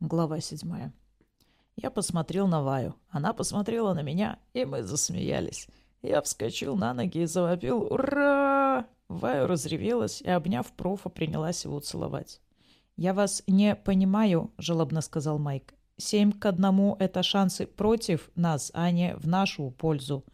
Глава 0.00 0.40
седьмая. 0.40 0.92
Я 1.74 1.90
посмотрел 1.90 2.46
на 2.46 2.62
Ваю. 2.62 2.94
Она 3.08 3.32
посмотрела 3.32 3.94
на 3.94 4.02
меня, 4.02 4.38
и 4.52 4.64
мы 4.64 4.84
засмеялись. 4.84 5.66
Я 6.02 6.22
вскочил 6.22 6.76
на 6.76 6.94
ноги 6.94 7.22
и 7.22 7.26
завопил 7.26 7.82
«Ура!». 7.82 8.86
Ваю 9.08 9.48
разревелась 9.48 10.22
и, 10.22 10.30
обняв 10.30 10.70
профа, 10.72 11.08
принялась 11.08 11.64
его 11.64 11.80
целовать. 11.80 12.40
«Я 12.96 13.12
вас 13.12 13.42
не 13.48 13.74
понимаю»,— 13.74 14.52
жалобно 14.58 15.00
сказал 15.00 15.40
Майк. 15.40 15.74
«Семь 15.96 16.30
к 16.30 16.46
одному— 16.46 16.94
это 17.00 17.24
шансы 17.24 17.66
против 17.66 18.30
нас, 18.36 18.70
а 18.74 18.92
не 18.92 19.16
в 19.16 19.26
нашу 19.26 19.72
пользу». 19.72 20.24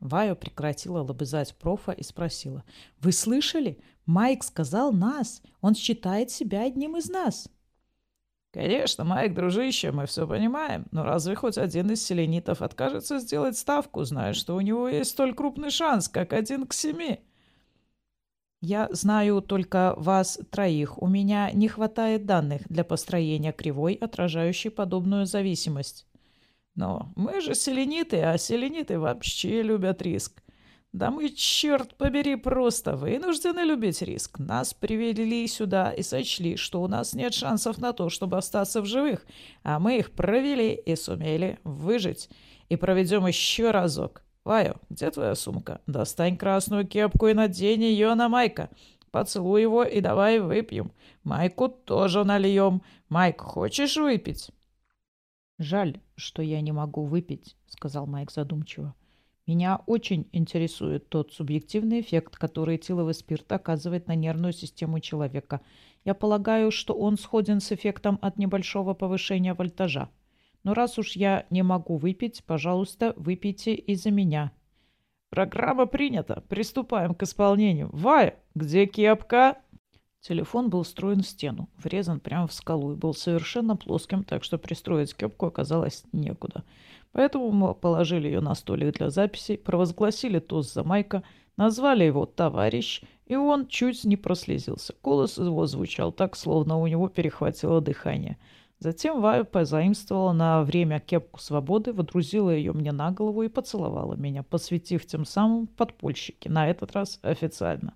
Ваю 0.00 0.34
прекратила 0.34 1.02
лобызать 1.02 1.56
профа 1.56 1.92
и 1.92 2.02
спросила. 2.02 2.64
«Вы 2.98 3.12
слышали? 3.12 3.78
Майк 4.06 4.42
сказал 4.42 4.92
нас. 4.92 5.40
Он 5.60 5.76
считает 5.76 6.32
себя 6.32 6.64
одним 6.64 6.96
из 6.96 7.08
нас». 7.08 7.48
«Конечно, 8.50 9.04
Майк, 9.04 9.34
дружище, 9.34 9.92
мы 9.92 10.06
все 10.06 10.26
понимаем, 10.26 10.86
но 10.90 11.04
разве 11.04 11.34
хоть 11.34 11.58
один 11.58 11.90
из 11.90 12.04
селенитов 12.04 12.62
откажется 12.62 13.18
сделать 13.18 13.58
ставку, 13.58 14.04
зная, 14.04 14.32
что 14.32 14.56
у 14.56 14.60
него 14.60 14.88
есть 14.88 15.10
столь 15.10 15.34
крупный 15.34 15.70
шанс, 15.70 16.08
как 16.08 16.32
один 16.32 16.66
к 16.66 16.72
семи?» 16.72 17.20
«Я 18.62 18.88
знаю 18.90 19.42
только 19.42 19.94
вас 19.98 20.40
троих. 20.50 21.00
У 21.00 21.06
меня 21.06 21.50
не 21.52 21.68
хватает 21.68 22.24
данных 22.24 22.62
для 22.68 22.84
построения 22.84 23.52
кривой, 23.52 23.94
отражающей 23.94 24.70
подобную 24.70 25.26
зависимость». 25.26 26.06
«Но 26.74 27.12
мы 27.16 27.40
же 27.42 27.54
селениты, 27.54 28.22
а 28.22 28.38
селениты 28.38 28.98
вообще 28.98 29.62
любят 29.62 30.00
риск. 30.00 30.42
Да 30.92 31.10
мы, 31.10 31.28
черт 31.28 31.94
побери, 31.96 32.34
просто 32.36 32.96
вынуждены 32.96 33.60
любить 33.60 34.00
риск. 34.00 34.38
Нас 34.38 34.72
привели 34.72 35.46
сюда 35.46 35.92
и 35.92 36.02
сочли, 36.02 36.56
что 36.56 36.82
у 36.82 36.88
нас 36.88 37.12
нет 37.12 37.34
шансов 37.34 37.78
на 37.78 37.92
то, 37.92 38.08
чтобы 38.08 38.38
остаться 38.38 38.80
в 38.80 38.86
живых, 38.86 39.26
а 39.62 39.78
мы 39.78 39.98
их 39.98 40.12
провели 40.12 40.74
и 40.74 40.96
сумели 40.96 41.58
выжить. 41.62 42.30
И 42.70 42.76
проведем 42.76 43.26
еще 43.26 43.70
разок. 43.70 44.22
Ваю, 44.44 44.76
где 44.88 45.10
твоя 45.10 45.34
сумка? 45.34 45.82
Достань 45.86 46.38
красную 46.38 46.86
кепку 46.86 47.26
и 47.26 47.34
надень 47.34 47.82
ее 47.82 48.14
на 48.14 48.30
Майка. 48.30 48.70
Поцелуй 49.10 49.60
его 49.60 49.84
и 49.84 50.00
давай 50.00 50.38
выпьем. 50.38 50.92
Майку 51.22 51.68
тоже 51.68 52.24
нальем. 52.24 52.82
Майк, 53.08 53.40
хочешь 53.40 53.96
выпить? 53.96 54.50
«Жаль, 55.58 56.00
что 56.14 56.40
я 56.40 56.60
не 56.60 56.70
могу 56.70 57.04
выпить»,— 57.04 57.56
сказал 57.66 58.06
Майк 58.06 58.30
задумчиво. 58.30 58.94
Меня 59.48 59.80
очень 59.86 60.28
интересует 60.32 61.08
тот 61.08 61.32
субъективный 61.32 62.02
эффект, 62.02 62.36
который 62.36 62.76
этиловый 62.76 63.14
спирт 63.14 63.50
оказывает 63.50 64.06
на 64.06 64.14
нервную 64.14 64.52
систему 64.52 65.00
человека. 65.00 65.62
Я 66.04 66.12
полагаю, 66.12 66.70
что 66.70 66.92
он 66.92 67.16
сходен 67.16 67.60
с 67.60 67.72
эффектом 67.72 68.18
от 68.20 68.36
небольшого 68.36 68.92
повышения 68.92 69.54
вольтажа. 69.54 70.10
Но 70.64 70.74
раз 70.74 70.98
уж 70.98 71.16
я 71.16 71.46
не 71.48 71.62
могу 71.62 71.96
выпить, 71.96 72.44
пожалуйста, 72.44 73.14
выпейте 73.16 73.74
из-за 73.74 74.10
меня. 74.10 74.52
Программа 75.30 75.86
принята. 75.86 76.44
Приступаем 76.50 77.14
к 77.14 77.22
исполнению. 77.22 77.88
Вая, 77.90 78.38
где 78.54 78.84
кепка? 78.84 79.56
Телефон 80.20 80.68
был 80.68 80.82
встроен 80.82 81.22
в 81.22 81.26
стену, 81.26 81.70
врезан 81.78 82.20
прямо 82.20 82.48
в 82.48 82.52
скалу 82.52 82.92
и 82.92 82.96
был 82.96 83.14
совершенно 83.14 83.76
плоским, 83.76 84.24
так 84.24 84.44
что 84.44 84.58
пристроить 84.58 85.14
кепку 85.14 85.46
оказалось 85.46 86.04
некуда. 86.12 86.64
Поэтому 87.12 87.50
мы 87.50 87.74
положили 87.74 88.26
ее 88.26 88.40
на 88.40 88.54
столик 88.54 88.96
для 88.96 89.10
записей, 89.10 89.58
провозгласили 89.58 90.38
тост 90.38 90.72
за 90.72 90.84
Майка, 90.84 91.22
назвали 91.56 92.04
его 92.04 92.26
«товарищ», 92.26 93.02
и 93.26 93.36
он 93.36 93.66
чуть 93.66 94.04
не 94.04 94.16
прослезился. 94.16 94.94
Голос 95.02 95.38
его 95.38 95.66
звучал 95.66 96.12
так, 96.12 96.36
словно 96.36 96.78
у 96.78 96.86
него 96.86 97.08
перехватило 97.08 97.80
дыхание. 97.80 98.38
Затем 98.78 99.20
Вая 99.20 99.42
позаимствовала 99.42 100.32
на 100.32 100.62
время 100.62 101.00
кепку 101.00 101.40
свободы, 101.40 101.92
водрузила 101.92 102.50
ее 102.50 102.72
мне 102.72 102.92
на 102.92 103.10
голову 103.10 103.42
и 103.42 103.48
поцеловала 103.48 104.14
меня, 104.14 104.44
посвятив 104.44 105.04
тем 105.04 105.24
самым 105.24 105.66
подпольщики, 105.66 106.48
на 106.48 106.68
этот 106.68 106.92
раз 106.92 107.18
официально. 107.22 107.94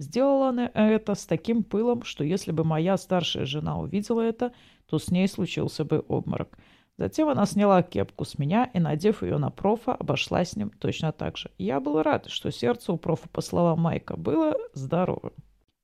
Сделала 0.00 0.48
она 0.48 0.68
это 0.74 1.14
с 1.14 1.24
таким 1.26 1.62
пылом, 1.62 2.02
что 2.02 2.24
если 2.24 2.50
бы 2.50 2.64
моя 2.64 2.96
старшая 2.96 3.44
жена 3.44 3.78
увидела 3.78 4.20
это, 4.20 4.52
то 4.86 4.98
с 4.98 5.12
ней 5.12 5.28
случился 5.28 5.84
бы 5.84 6.04
обморок. 6.08 6.58
Затем 6.98 7.28
она 7.28 7.46
сняла 7.46 7.82
кепку 7.82 8.24
с 8.24 8.38
меня 8.38 8.70
и, 8.74 8.78
надев 8.78 9.22
ее 9.22 9.38
на 9.38 9.50
профа, 9.50 9.94
обошла 9.94 10.44
с 10.44 10.56
ним 10.56 10.70
точно 10.70 11.12
так 11.12 11.36
же. 11.36 11.50
Я 11.58 11.80
был 11.80 12.02
рад, 12.02 12.28
что 12.28 12.50
сердце 12.50 12.92
у 12.92 12.98
профа, 12.98 13.28
по 13.28 13.40
словам 13.40 13.80
Майка, 13.80 14.16
было 14.16 14.56
здоровым. 14.74 15.32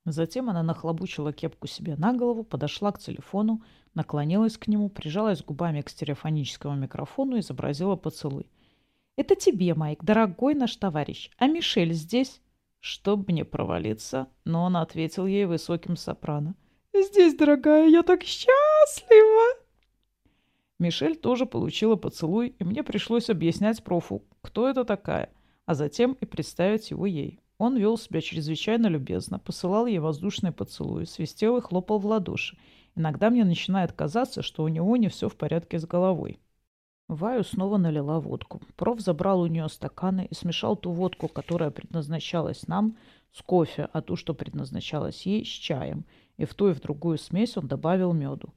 Затем 0.04 0.48
она 0.48 0.62
нахлобучила 0.62 1.32
кепку 1.32 1.66
себе 1.66 1.96
на 1.96 2.12
голову, 2.12 2.44
подошла 2.44 2.92
к 2.92 2.98
телефону, 2.98 3.62
наклонилась 3.94 4.56
к 4.56 4.68
нему, 4.68 4.88
прижалась 4.88 5.42
губами 5.42 5.80
к 5.82 5.90
стереофоническому 5.90 6.76
микрофону 6.76 7.36
и 7.36 7.40
изобразила 7.40 7.96
поцелуй. 7.96 8.46
«Это 9.16 9.34
тебе, 9.34 9.74
Майк, 9.74 10.04
дорогой 10.04 10.54
наш 10.54 10.76
товарищ. 10.76 11.30
А 11.38 11.46
Мишель 11.46 11.92
здесь?» 11.92 12.40
Чтоб 12.80 13.26
мне 13.28 13.44
провалиться, 13.44 14.28
но 14.44 14.62
он 14.62 14.76
ответил 14.76 15.26
ей 15.26 15.46
высоким 15.46 15.96
сопрано. 15.96 16.54
«Здесь, 16.94 17.34
дорогая, 17.34 17.88
я 17.88 18.02
так 18.04 18.22
счастлива!» 18.22 19.57
Мишель 20.78 21.16
тоже 21.16 21.44
получила 21.44 21.96
поцелуй, 21.96 22.54
и 22.58 22.64
мне 22.64 22.84
пришлось 22.84 23.30
объяснять 23.30 23.82
профу, 23.82 24.22
кто 24.42 24.68
это 24.68 24.84
такая, 24.84 25.30
а 25.66 25.74
затем 25.74 26.12
и 26.12 26.24
представить 26.24 26.90
его 26.90 27.04
ей. 27.04 27.40
Он 27.58 27.76
вел 27.76 27.98
себя 27.98 28.20
чрезвычайно 28.20 28.86
любезно, 28.86 29.40
посылал 29.40 29.86
ей 29.86 29.98
воздушные 29.98 30.52
поцелуи, 30.52 31.04
свистел 31.04 31.56
и 31.56 31.60
хлопал 31.60 31.98
в 31.98 32.06
ладоши. 32.06 32.56
Иногда 32.94 33.30
мне 33.30 33.44
начинает 33.44 33.92
казаться, 33.92 34.42
что 34.42 34.62
у 34.62 34.68
него 34.68 34.96
не 34.96 35.08
все 35.08 35.28
в 35.28 35.36
порядке 35.36 35.80
с 35.80 35.84
головой. 35.84 36.38
Ваю 37.08 37.42
снова 37.42 37.78
налила 37.78 38.20
водку. 38.20 38.60
Проф 38.76 39.00
забрал 39.00 39.40
у 39.40 39.46
нее 39.46 39.68
стаканы 39.68 40.28
и 40.30 40.34
смешал 40.34 40.76
ту 40.76 40.92
водку, 40.92 41.26
которая 41.26 41.70
предназначалась 41.70 42.68
нам, 42.68 42.96
с 43.32 43.42
кофе, 43.42 43.88
а 43.92 44.02
ту, 44.02 44.14
что 44.14 44.34
предназначалась 44.34 45.26
ей, 45.26 45.44
с 45.44 45.48
чаем. 45.48 46.04
И 46.36 46.44
в 46.44 46.54
ту 46.54 46.68
и 46.68 46.74
в 46.74 46.80
другую 46.80 47.18
смесь 47.18 47.56
он 47.56 47.66
добавил 47.66 48.12
меду. 48.12 48.52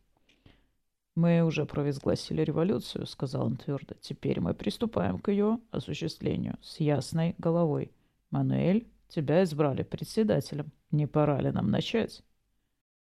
«Мы 1.16 1.44
уже 1.44 1.66
провозгласили 1.66 2.41
революцию»,— 2.41 3.05
сказал 3.07 3.47
он 3.47 3.57
твердо. 3.57 3.95
«Теперь 3.99 4.39
мы 4.39 4.53
приступаем 4.53 5.19
к 5.19 5.29
ее 5.29 5.59
осуществлению 5.69 6.57
с 6.61 6.79
ясной 6.79 7.35
головой. 7.38 7.91
Мануэль, 8.29 8.88
тебя 9.09 9.44
избрали 9.44 9.83
председателем. 9.83 10.72
Не 10.89 11.07
пора 11.07 11.41
ли 11.41 11.51
нам 11.51 11.69
начать?» 11.69 12.23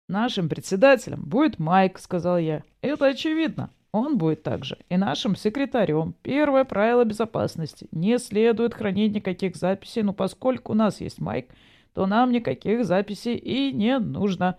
«Нашим 0.10 0.50
председателем 0.50 1.24
будет 1.24 1.60
Майк»,— 1.60 2.00
сказал 2.00 2.40
я. 2.40 2.64
«Это 2.82 3.06
очевидно. 3.06 3.70
Он 3.92 4.18
будет 4.18 4.42
также 4.42 4.80
и 4.90 4.98
нашим 4.98 5.36
секретарем. 5.36 6.16
Первое 6.24 6.66
правило 6.66 7.06
безопасности. 7.06 7.88
Не 7.92 8.18
следует 8.18 8.74
хранить 8.74 9.14
никаких 9.14 9.56
записей, 9.56 10.02
но 10.02 10.14
поскольку 10.14 10.72
у 10.72 10.76
нас 10.76 11.02
есть 11.02 11.20
Майк, 11.20 11.50
то 11.94 12.08
нам 12.08 12.32
никаких 12.32 12.84
записей 12.84 13.36
и 13.36 13.72
не 13.72 14.00
нужно». 14.00 14.58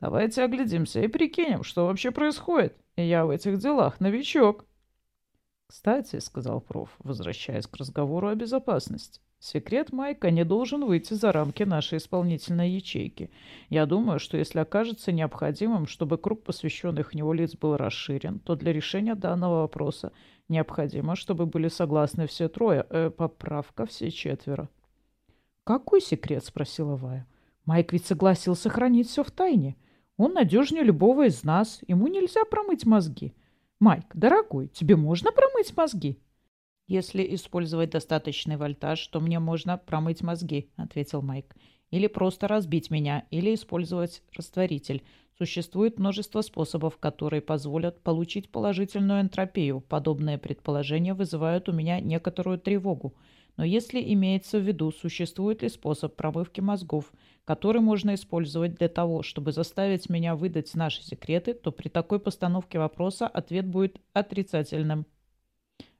Давайте 0.00 0.44
оглядимся 0.44 1.00
и 1.00 1.08
прикинем, 1.08 1.64
что 1.64 1.86
вообще 1.86 2.10
происходит. 2.10 2.76
Я 2.96 3.26
в 3.26 3.30
этих 3.30 3.58
делах 3.58 4.00
новичок. 4.00 4.64
Кстати, 5.66 6.18
сказал 6.20 6.60
проф, 6.60 6.94
возвращаясь 7.00 7.66
к 7.66 7.76
разговору 7.76 8.28
о 8.28 8.34
безопасности. 8.34 9.20
Секрет 9.40 9.92
Майка 9.92 10.30
не 10.30 10.44
должен 10.44 10.84
выйти 10.84 11.14
за 11.14 11.30
рамки 11.30 11.62
нашей 11.62 11.98
исполнительной 11.98 12.70
ячейки. 12.70 13.30
Я 13.68 13.86
думаю, 13.86 14.18
что 14.18 14.36
если 14.36 14.58
окажется 14.58 15.12
необходимым, 15.12 15.86
чтобы 15.86 16.18
круг 16.18 16.42
посвященных 16.42 17.14
него 17.14 17.32
лиц 17.32 17.54
был 17.54 17.76
расширен, 17.76 18.40
то 18.40 18.56
для 18.56 18.72
решения 18.72 19.14
данного 19.14 19.60
вопроса 19.60 20.12
необходимо, 20.48 21.14
чтобы 21.14 21.46
были 21.46 21.68
согласны 21.68 22.26
все 22.26 22.48
трое. 22.48 22.84
Э, 22.90 23.10
поправка 23.10 23.86
все 23.86 24.10
четверо. 24.10 24.68
«Какой 25.62 26.00
секрет?»— 26.00 26.44
спросила 26.46 26.96
Вая. 26.96 27.26
«Майк 27.64 27.92
ведь 27.92 28.06
согласился 28.06 28.70
хранить 28.70 29.08
все 29.08 29.22
в 29.22 29.30
тайне». 29.30 29.76
Он 30.18 30.34
надежнее 30.34 30.82
любого 30.82 31.26
из 31.26 31.44
нас. 31.44 31.80
Ему 31.86 32.08
нельзя 32.08 32.44
промыть 32.44 32.84
мозги. 32.84 33.32
Майк, 33.78 34.04
дорогой, 34.14 34.66
тебе 34.66 34.96
можно 34.96 35.30
промыть 35.30 35.74
мозги? 35.76 36.18
Если 36.88 37.34
использовать 37.34 37.90
достаточный 37.90 38.56
вольтаж, 38.56 39.06
то 39.06 39.20
мне 39.20 39.38
можно 39.38 39.78
промыть 39.78 40.22
мозги, 40.22 40.70
ответил 40.76 41.22
Майк. 41.22 41.54
Или 41.90 42.08
просто 42.08 42.48
разбить 42.48 42.90
меня, 42.90 43.26
или 43.30 43.54
использовать 43.54 44.22
растворитель. 44.34 45.04
Существует 45.38 46.00
множество 46.00 46.40
способов, 46.40 46.98
которые 46.98 47.40
позволят 47.40 48.02
получить 48.02 48.50
положительную 48.50 49.20
энтропию. 49.20 49.80
Подобные 49.80 50.36
предположения 50.36 51.14
вызывают 51.14 51.68
у 51.68 51.72
меня 51.72 52.00
некоторую 52.00 52.58
тревогу. 52.58 53.14
Но 53.58 53.64
если 53.64 54.00
имеется 54.14 54.60
в 54.60 54.62
виду, 54.62 54.92
существует 54.92 55.62
ли 55.62 55.68
способ 55.68 56.14
промывки 56.14 56.60
мозгов, 56.60 57.12
который 57.44 57.80
можно 57.80 58.14
использовать 58.14 58.76
для 58.76 58.88
того, 58.88 59.24
чтобы 59.24 59.50
заставить 59.50 60.08
меня 60.08 60.36
выдать 60.36 60.72
наши 60.76 61.02
секреты, 61.02 61.54
то 61.54 61.72
при 61.72 61.88
такой 61.88 62.20
постановке 62.20 62.78
вопроса 62.78 63.26
ответ 63.26 63.66
будет 63.66 64.00
отрицательным. 64.12 65.06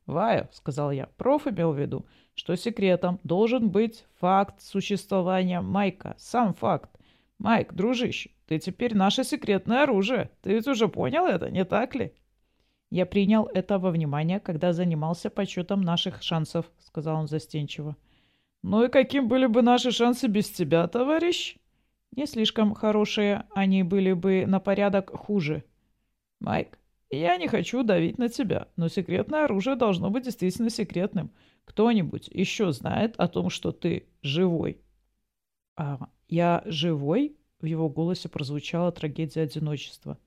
«Ваю»,— 0.06 0.46
сказал 0.52 0.92
я,— 0.92 1.06
«проф 1.16 1.48
имел 1.48 1.72
в 1.72 1.80
виду, 1.80 2.06
что 2.34 2.54
секретом 2.54 3.18
должен 3.24 3.70
быть 3.70 4.04
факт 4.20 4.62
существования 4.62 5.60
Майка, 5.60 6.14
сам 6.16 6.54
факт. 6.54 6.90
Майк, 7.38 7.74
дружище, 7.74 8.30
Ты 8.46 8.60
теперь 8.60 8.94
наше 8.94 9.24
секретное 9.24 9.82
оружие. 9.82 10.30
Ты 10.42 10.54
ведь 10.54 10.68
уже 10.68 10.86
понял 10.86 11.26
это, 11.26 11.50
не 11.50 11.64
так 11.64 11.96
ли? 11.96 12.12
Я 12.90 13.04
принял 13.04 13.44
это 13.46 13.78
во 13.78 13.90
внимание, 13.90 14.40
когда 14.40 14.72
занимался 14.72 15.28
подсчетом 15.28 15.82
наших 15.82 16.22
шансов, 16.22 16.70
сказал 16.78 17.20
он 17.20 17.28
застенчиво. 17.28 17.96
Ну 18.62 18.84
и 18.84 18.88
каким 18.88 19.28
были 19.28 19.46
бы 19.46 19.62
наши 19.62 19.90
шансы 19.90 20.26
без 20.26 20.50
тебя, 20.50 20.86
товарищ? 20.88 21.56
Не 22.16 22.26
слишком 22.26 22.74
хорошие, 22.74 23.44
они 23.54 23.82
были 23.82 24.12
бы 24.12 24.46
на 24.46 24.58
порядок 24.58 25.10
хуже. 25.10 25.64
Майк, 26.40 26.78
я 27.10 27.36
не 27.36 27.46
хочу 27.46 27.82
давить 27.82 28.18
на 28.18 28.28
тебя, 28.28 28.68
но 28.76 28.88
секретное 28.88 29.44
оружие 29.44 29.76
должно 29.76 30.10
быть 30.10 30.24
действительно 30.24 30.70
секретным. 30.70 31.30
Кто-нибудь 31.64 32.28
еще 32.28 32.72
знает 32.72 33.14
о 33.18 33.28
том, 33.28 33.50
что 33.50 33.72
ты 33.72 34.08
живой? 34.22 34.80
А 35.76 36.08
я 36.28 36.62
живой? 36.64 37.36
В 37.60 37.66
его 37.66 37.88
голосе 37.88 38.28
прозвучала 38.28 38.92
трагедия 38.92 39.42
одиночества. 39.42 40.18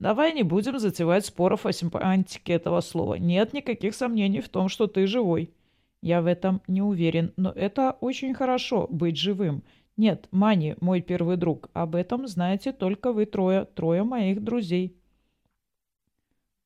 Давай 0.00 0.32
не 0.32 0.42
будем 0.42 0.78
затевать 0.78 1.26
споров 1.26 1.66
о 1.66 1.72
семантике 1.72 2.54
этого 2.54 2.80
слова. 2.80 3.16
Нет 3.16 3.52
никаких 3.52 3.94
сомнений 3.94 4.40
в 4.40 4.48
том, 4.48 4.70
что 4.70 4.86
ты 4.86 5.06
живой. 5.06 5.52
Я 6.00 6.22
в 6.22 6.26
этом 6.26 6.62
не 6.66 6.80
уверен, 6.80 7.34
но 7.36 7.50
это 7.50 7.92
очень 8.00 8.32
хорошо, 8.32 8.86
быть 8.88 9.18
живым. 9.18 9.62
Нет, 9.98 10.26
Мани, 10.30 10.74
мой 10.80 11.02
первый 11.02 11.36
друг, 11.36 11.68
об 11.74 11.94
этом 11.94 12.26
знаете 12.26 12.72
только 12.72 13.12
вы 13.12 13.26
трое, 13.26 13.66
трое 13.66 14.02
моих 14.02 14.42
друзей. 14.42 14.96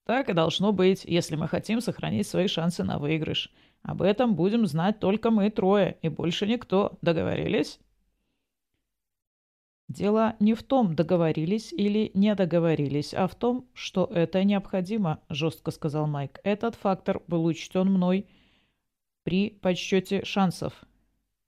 Так 0.05 0.29
и 0.29 0.33
должно 0.33 0.71
быть, 0.71 1.05
если 1.05 1.35
мы 1.35 1.49
хотим 1.49 1.81
сохранить 1.81 2.29
свои 2.29 2.47
шансы 2.47 2.85
на 2.85 3.01
выигрыш. 3.01 3.53
Об 3.83 4.03
этом 4.03 4.37
будем 4.37 4.65
знать 4.67 5.01
только 5.01 5.33
мы 5.33 5.51
трое, 5.51 5.97
и 6.03 6.09
больше 6.09 6.47
никто. 6.47 6.97
Договорились? 7.03 7.81
Дело 9.89 10.35
не 10.41 10.55
в 10.55 10.63
том, 10.63 10.95
договорились 10.95 11.73
или 11.73 12.11
не 12.15 12.35
договорились, 12.35 13.13
а 13.13 13.27
в 13.27 13.35
том, 13.35 13.69
что 13.75 14.07
это 14.07 14.43
необходимо, 14.43 15.21
жестко 15.29 15.71
сказал 15.71 16.07
Майк. 16.07 16.41
Этот 16.43 16.75
фактор 16.75 17.23
был 17.27 17.45
учтен 17.45 17.93
мной 17.93 18.27
при 19.25 19.51
подсчете 19.51 20.25
шансов. 20.25 20.73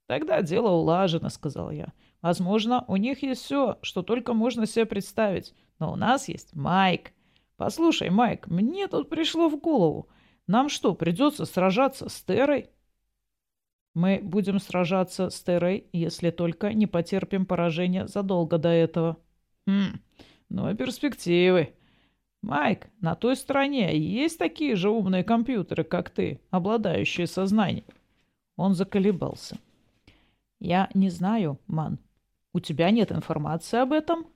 Тогда 0.06 0.42
дело 0.42 0.70
улажено, 0.70 1.30
сказал 1.30 1.70
я. 1.70 1.92
Возможно, 2.20 2.84
у 2.88 2.96
них 2.96 3.22
есть 3.22 3.42
все, 3.42 3.78
что 3.82 4.02
только 4.02 4.34
можно 4.34 4.66
себе 4.66 4.84
представить. 4.84 5.54
Но 5.78 5.92
у 5.92 5.96
нас 5.96 6.28
есть 6.28 6.54
Майк. 6.54 7.12
Послушай, 7.56 8.10
Майк, 8.10 8.48
мне 8.48 8.86
тут 8.86 9.08
пришло 9.08 9.48
в 9.48 9.58
голову. 9.58 10.08
Нам 10.46 10.68
что, 10.68 10.94
придется 10.94 11.44
сражаться 11.44 12.08
с 12.08 12.22
Терой? 12.22 12.70
Мы 13.96 14.20
будем 14.22 14.58
сражаться 14.58 15.30
с 15.30 15.42
Терой, 15.42 15.86
если 15.90 16.30
только 16.30 16.74
не 16.74 16.86
потерпим 16.86 17.46
поражение 17.46 18.06
задолго 18.06 18.58
до 18.58 18.68
этого. 18.68 19.16
Хм, 19.66 20.00
ну 20.50 20.70
и 20.70 20.74
перспективы. 20.74 21.72
Майк, 22.42 22.88
на 23.00 23.14
той 23.14 23.36
стороне 23.36 23.98
есть 23.98 24.38
такие 24.38 24.76
же 24.76 24.90
умные 24.90 25.24
компьютеры, 25.24 25.82
как 25.82 26.10
ты, 26.10 26.42
обладающие 26.50 27.26
сознанием? 27.26 27.86
Он 28.58 28.74
заколебался. 28.74 29.56
Я 30.60 30.90
не 30.92 31.08
знаю, 31.08 31.58
Ман. 31.66 31.98
У 32.52 32.60
тебя 32.60 32.90
нет 32.90 33.10
информации 33.12 33.78
об 33.78 33.94
этом? 33.94 34.26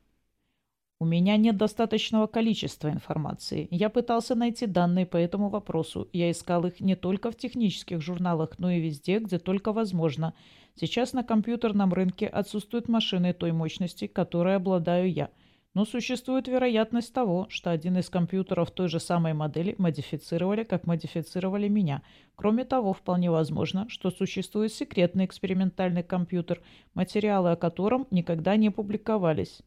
У 1.03 1.07
меня 1.07 1.39
нет 1.39 1.57
достаточного 1.57 2.27
количества 2.27 2.91
информации. 2.91 3.69
Я 3.71 3.89
пытался 3.89 4.35
найти 4.35 4.67
данные 4.67 5.07
по 5.07 5.17
этому 5.17 5.49
вопросу. 5.49 6.11
Я 6.13 6.31
искал 6.31 6.67
их 6.67 6.79
не 6.81 6.95
только 6.95 7.31
в 7.31 7.37
технических 7.37 8.03
журналах, 8.03 8.59
но 8.59 8.71
и 8.71 8.83
везде, 8.83 9.19
где 9.19 9.39
только 9.39 9.73
возможно. 9.73 10.35
Сейчас 10.75 11.15
на 11.15 11.25
компьютерном 11.25 11.95
рынке 11.95 12.27
отсутствуют 12.27 12.91
машины 12.91 13.33
той 13.33 13.53
мощности, 13.53 14.09
которой 14.09 14.57
обладаю 14.57 15.11
я. 15.11 15.31
Но 15.73 15.87
существует 15.87 16.49
вероятность 16.49 17.15
того, 17.15 17.47
что 17.49 17.71
один 17.71 17.97
из 17.97 18.11
компьютеров 18.11 18.71
той 18.71 18.89
же 18.89 19.01
самой 19.01 19.33
модели 19.33 19.75
модифицировали, 19.79 20.65
как 20.65 20.87
модифицировали 20.87 21.69
меня. 21.69 22.03
Кроме 22.35 22.67
того, 22.67 22.93
вполне 22.93 23.31
возможно, 23.31 23.89
что 23.89 24.11
существует 24.11 24.75
секретный 24.75 25.25
экспериментальный 25.25 26.03
компьютер, 26.03 26.61
материалы 26.93 27.53
о 27.53 27.57
котором 27.57 28.07
никогда 28.11 28.57
не 28.57 28.69
публиковались. 28.69 29.63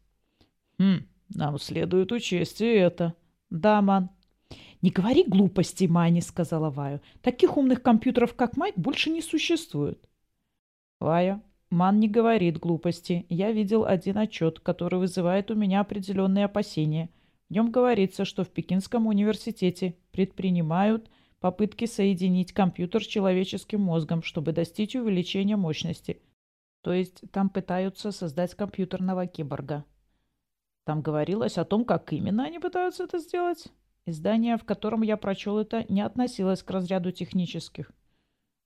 Хм, 0.78 1.06
нам 1.28 1.58
следует 1.58 2.12
учесть 2.12 2.60
и 2.60 2.66
это. 2.66 3.14
Да, 3.50 3.80
Ман. 3.82 4.10
Не 4.82 4.90
говори 4.90 5.24
глупостей, 5.24 5.88
Мани, 5.88 6.20
сказала 6.20 6.70
Ваю. 6.70 7.00
Таких 7.22 7.56
умных 7.56 7.82
компьютеров, 7.82 8.34
как 8.34 8.56
Майк, 8.56 8.76
больше 8.76 9.10
не 9.10 9.22
существует. 9.22 9.98
Вая, 11.00 11.42
Ман 11.70 11.98
не 11.98 12.08
говорит 12.08 12.58
глупости. 12.58 13.26
Я 13.28 13.52
видел 13.52 13.84
один 13.84 14.18
отчет, 14.18 14.60
который 14.60 14.98
вызывает 14.98 15.50
у 15.50 15.54
меня 15.54 15.80
определенные 15.80 16.44
опасения. 16.44 17.10
В 17.48 17.52
нем 17.52 17.70
говорится, 17.70 18.24
что 18.24 18.44
в 18.44 18.48
Пекинском 18.48 19.06
университете 19.06 19.96
предпринимают 20.12 21.10
попытки 21.40 21.86
соединить 21.86 22.52
компьютер 22.52 23.02
с 23.02 23.06
человеческим 23.06 23.80
мозгом, 23.80 24.22
чтобы 24.22 24.52
достичь 24.52 24.96
увеличения 24.96 25.56
мощности. 25.56 26.20
То 26.82 26.92
есть 26.92 27.22
там 27.32 27.48
пытаются 27.48 28.12
создать 28.12 28.54
компьютерного 28.54 29.26
киборга. 29.26 29.84
Там 30.84 31.00
говорилось 31.00 31.58
о 31.58 31.64
том, 31.64 31.84
как 31.84 32.12
именно 32.12 32.44
они 32.44 32.58
пытаются 32.58 33.04
это 33.04 33.18
сделать. 33.18 33.68
Издание, 34.06 34.58
в 34.58 34.64
котором 34.64 35.02
я 35.02 35.16
прочел 35.16 35.58
это, 35.58 35.84
не 35.88 36.02
относилось 36.02 36.62
к 36.62 36.70
разряду 36.70 37.10
технических. 37.10 37.90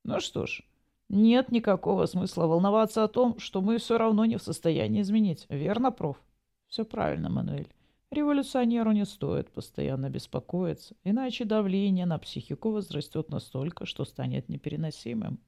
Ну 0.04 0.18
что 0.20 0.46
ж, 0.46 0.62
нет 1.08 1.52
никакого 1.52 2.06
смысла 2.06 2.46
волноваться 2.46 3.04
о 3.04 3.08
том, 3.08 3.38
что 3.38 3.60
мы 3.60 3.78
все 3.78 3.98
равно 3.98 4.24
не 4.24 4.36
в 4.36 4.42
состоянии 4.42 5.02
изменить. 5.02 5.46
Верно, 5.48 5.92
проф? 5.92 6.20
Все 6.66 6.84
правильно, 6.84 7.30
Мануэль. 7.30 7.68
Революционеру 8.10 8.92
не 8.92 9.04
стоит 9.04 9.50
постоянно 9.50 10.08
беспокоиться, 10.10 10.96
иначе 11.04 11.44
давление 11.44 12.06
на 12.06 12.18
психику 12.18 12.70
возрастет 12.70 13.28
настолько, 13.28 13.86
что 13.86 14.04
станет 14.04 14.48
непереносимым. 14.48 15.40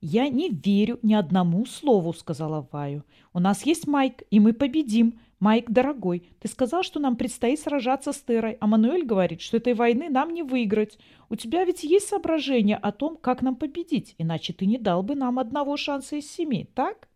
«Я 0.00 0.28
не 0.28 0.50
верю 0.50 0.98
ни 1.02 1.14
одному 1.14 1.64
слову»,— 1.66 2.12
сказала 2.14 2.68
Ваю. 2.70 3.04
«У 3.32 3.38
нас 3.38 3.64
есть 3.64 3.86
Майк, 3.86 4.22
и 4.30 4.40
мы 4.40 4.52
победим. 4.52 5.18
Майк, 5.38 5.70
дорогой, 5.70 6.28
ты 6.40 6.48
сказал, 6.48 6.82
что 6.82 6.98
нам 6.98 7.16
предстоит 7.16 7.60
сражаться 7.60 8.12
с 8.12 8.20
Терой, 8.20 8.56
а 8.60 8.66
Мануэль 8.66 9.04
говорит, 9.04 9.40
что 9.40 9.58
этой 9.58 9.74
войны 9.74 10.08
нам 10.08 10.32
не 10.32 10.42
выиграть. 10.42 10.98
У 11.28 11.36
тебя 11.36 11.64
ведь 11.64 11.84
есть 11.84 12.08
соображение 12.08 12.76
о 12.76 12.92
том, 12.92 13.16
как 13.16 13.42
нам 13.42 13.56
победить, 13.56 14.14
иначе 14.18 14.52
ты 14.52 14.66
не 14.66 14.78
дал 14.78 15.02
бы 15.02 15.14
нам 15.14 15.38
одного 15.38 15.76
шанса 15.76 16.16
из 16.16 16.30
семи, 16.30 16.68
так?» 16.74 17.08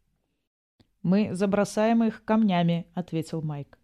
«Мы 1.03 1.35
забросаем 1.35 2.05
их 2.05 2.25
камнями»,— 2.25 2.87
ответил 2.95 3.41
Майк. 3.41 3.79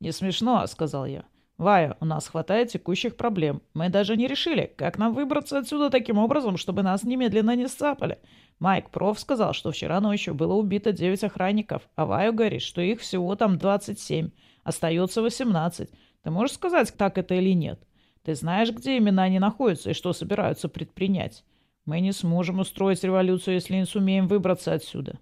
«Не 0.00 0.12
смешно»,— 0.12 0.66
сказал 0.68 1.06
я. 1.06 1.24
«Вая, 1.58 1.96
у 2.00 2.04
нас 2.04 2.28
хватает 2.28 2.70
текущих 2.70 3.16
проблем. 3.16 3.62
Мы 3.74 3.88
даже 3.88 4.16
не 4.16 4.26
решили, 4.26 4.72
как 4.76 4.98
нам 4.98 5.14
выбраться 5.14 5.58
отсюда 5.58 5.90
таким 5.90 6.18
образом, 6.18 6.56
чтобы 6.56 6.82
нас 6.82 7.04
немедленно 7.04 7.54
не 7.54 7.68
сцапали. 7.68 8.18
Майк 8.58 8.90
Проф 8.90 9.18
сказал, 9.20 9.52
что 9.52 9.70
вчера 9.70 10.00
ночью 10.00 10.34
было 10.34 10.54
убито 10.54 10.92
9 10.92 11.24
охранников, 11.24 11.82
а 11.94 12.06
Вая 12.06 12.32
говорит, 12.32 12.62
что 12.62 12.80
их 12.80 13.00
всего 13.00 13.34
там 13.36 13.58
27. 13.58 14.30
Остается 14.64 15.22
18. 15.22 15.90
Ты 16.22 16.30
можешь 16.30 16.54
сказать, 16.54 16.94
так 16.96 17.18
это 17.18 17.34
или 17.34 17.54
нет? 17.54 17.80
Ты 18.22 18.34
знаешь, 18.34 18.70
где 18.70 18.96
именно 18.96 19.22
они 19.22 19.38
находятся 19.38 19.90
и 19.90 19.94
что 19.94 20.12
собираются 20.12 20.68
предпринять? 20.68 21.44
Мы 21.84 22.00
не 22.00 22.12
сможем 22.12 22.60
устроить 22.60 23.02
революцию, 23.02 23.54
если 23.54 23.74
не 23.74 23.84
сумеем 23.86 24.28
выбраться 24.28 24.72
отсюда». 24.72 25.18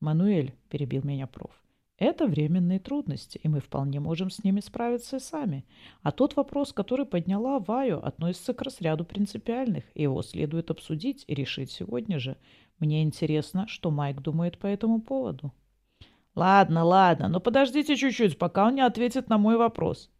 «Мануэль»,— 0.00 0.54
перебил 0.70 1.02
меня 1.04 1.26
проф, 1.26 1.61
это 1.98 2.26
временные 2.26 2.80
трудности, 2.80 3.38
и 3.42 3.48
мы 3.48 3.60
вполне 3.60 4.00
можем 4.00 4.30
с 4.30 4.42
ними 4.42 4.60
справиться 4.60 5.20
сами. 5.20 5.64
А 6.02 6.10
тот 6.10 6.36
вопрос, 6.36 6.72
который 6.72 7.06
подняла 7.06 7.58
Ваю, 7.58 8.04
относится 8.04 8.54
к 8.54 8.62
разряду 8.62 9.04
принципиальных, 9.04 9.84
и 9.94 10.02
его 10.02 10.22
следует 10.22 10.70
обсудить 10.70 11.24
и 11.26 11.34
решить 11.34 11.70
сегодня 11.70 12.18
же. 12.18 12.36
Мне 12.78 13.02
интересно, 13.02 13.68
что 13.68 13.90
Майк 13.90 14.20
думает 14.20 14.58
по 14.58 14.66
этому 14.66 15.00
поводу. 15.00 15.52
Ладно, 16.34 16.82
ладно, 16.82 17.28
но 17.28 17.40
подождите 17.40 17.94
чуть-чуть, 17.94 18.38
пока 18.38 18.66
он 18.66 18.74
не 18.74 18.80
ответит 18.80 19.28
на 19.28 19.38
мой 19.38 19.56
вопрос. 19.56 20.10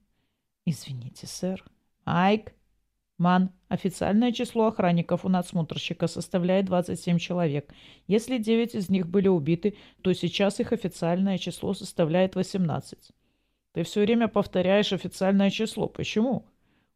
Извините, 0.67 1.27
сэр. 1.27 1.65
Майк, 2.05 2.55
Ман, 3.23 3.51
официальное 3.69 4.33
число 4.33 4.67
охранников 4.67 5.25
у 5.25 5.29
надсмотрщика 5.29 6.09
составляет 6.09 6.65
27 6.65 7.19
человек. 7.19 7.73
Если 8.09 8.39
9 8.39 8.75
из 8.75 8.91
них 8.91 9.07
были 9.07 9.29
убиты, 9.29 9.77
то 10.03 10.13
сейчас 10.13 10.59
их 10.59 10.73
официальное 10.73 11.39
число 11.39 11.73
составляет 11.73 12.35
18. 12.35 13.13
Ты 13.75 13.85
все 13.85 14.01
время 14.01 14.27
повторяешь 14.27 14.93
официальное 14.93 15.51
число. 15.51 15.87
Почему? 15.87 16.47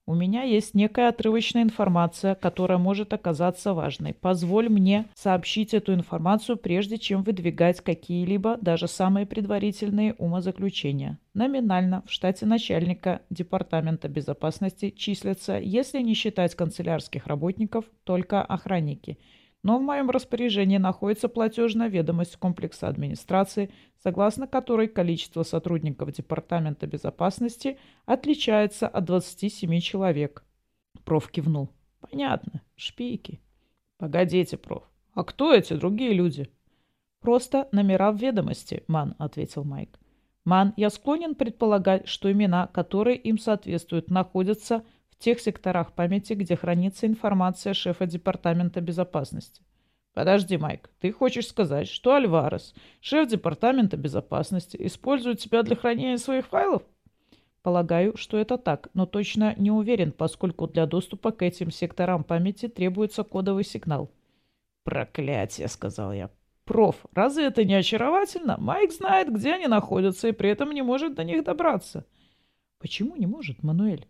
У 0.08 0.14
меня 0.14 0.44
есть 0.44 0.74
некая 0.74 1.08
отрывочная 1.08 1.64
информация, 1.64 2.36
которая 2.36 2.78
может 2.78 3.12
оказаться 3.12 3.74
важной. 3.74 4.14
Позволь 4.14 4.68
мне 4.68 5.06
сообщить 5.14 5.74
эту 5.74 5.94
информацию, 5.94 6.56
прежде 6.56 6.96
чем 6.96 7.24
выдвигать 7.24 7.80
какие-либо, 7.80 8.56
даже 8.60 8.86
самые 8.86 9.26
предварительные 9.26 10.14
умозаключения. 10.14 11.18
Номинально 11.34 12.04
в 12.06 12.12
штате 12.12 12.46
начальника 12.46 13.22
Департамента 13.30 14.06
безопасности 14.06 14.90
числятся, 14.90 15.58
если 15.58 16.00
не 16.00 16.14
считать 16.14 16.54
канцелярских 16.54 17.26
работников, 17.26 17.84
только 18.04 18.42
охранники. 18.42 19.18
Но 19.66 19.78
в 19.80 19.82
моем 19.82 20.10
распоряжении 20.10 20.76
находится 20.76 21.28
платежная 21.28 21.88
ведомость 21.88 22.36
комплекса 22.36 22.86
администрации, 22.86 23.68
согласно 24.00 24.46
которой 24.46 24.86
количество 24.86 25.42
сотрудников 25.42 26.12
Департамента 26.12 26.86
безопасности 26.86 27.76
отличается 28.04 28.86
от 28.86 29.04
27 29.06 29.80
человек. 29.80 30.44
Проф 31.04 31.28
кивнул. 31.32 31.70
Понятно, 31.98 32.62
шпики. 32.76 33.40
Погодите, 33.98 34.56
проф. 34.56 34.84
А 35.14 35.24
кто 35.24 35.52
эти 35.52 35.72
другие 35.72 36.12
люди? 36.12 36.48
Просто 37.20 37.68
номера 37.72 38.12
в 38.12 38.18
ведомости, 38.18 38.84
Ман, 38.86 39.16
ответил 39.18 39.64
Майк. 39.64 39.98
Ман, 40.44 40.74
я 40.76 40.90
склонен 40.90 41.34
предполагать, 41.34 42.06
что 42.06 42.30
имена, 42.30 42.68
которые 42.68 43.16
им 43.16 43.36
соответствуют, 43.36 44.10
находятся 44.10 44.84
тех 45.18 45.40
секторах 45.40 45.92
памяти, 45.92 46.34
где 46.34 46.56
хранится 46.56 47.06
информация 47.06 47.74
шефа 47.74 48.06
Департамента 48.06 48.80
безопасности. 48.80 49.62
Подожди, 50.14 50.56
Майк, 50.56 50.88
ты 50.98 51.12
хочешь 51.12 51.48
сказать, 51.48 51.88
что 51.88 52.14
Альварес, 52.14 52.74
шеф 53.00 53.28
Департамента 53.28 53.96
безопасности, 53.96 54.76
использует 54.80 55.40
тебя 55.40 55.62
для 55.62 55.76
хранения 55.76 56.16
своих 56.16 56.46
файлов? 56.46 56.82
Полагаю, 57.62 58.16
что 58.16 58.38
это 58.38 58.58
так, 58.58 58.88
но 58.94 59.06
точно 59.06 59.54
не 59.56 59.70
уверен, 59.70 60.12
поскольку 60.12 60.68
для 60.68 60.86
доступа 60.86 61.32
к 61.32 61.42
этим 61.42 61.70
секторам 61.70 62.24
памяти 62.24 62.68
требуется 62.68 63.24
кодовый 63.24 63.64
сигнал. 63.64 64.10
«Проклятие!»— 64.84 65.66
сказал 65.68 66.12
я. 66.12 66.30
«Проф, 66.64 67.04
разве 67.12 67.46
это 67.46 67.64
не 67.64 67.74
очаровательно? 67.74 68.56
Майк 68.58 68.92
знает, 68.92 69.34
где 69.34 69.54
они 69.54 69.66
находятся, 69.66 70.28
и 70.28 70.32
при 70.32 70.48
этом 70.48 70.70
не 70.70 70.82
может 70.82 71.14
до 71.14 71.24
них 71.24 71.42
добраться». 71.42 72.06
«Почему 72.78 73.16
не 73.16 73.26
может, 73.26 73.62
Мануэль?» 73.64 74.06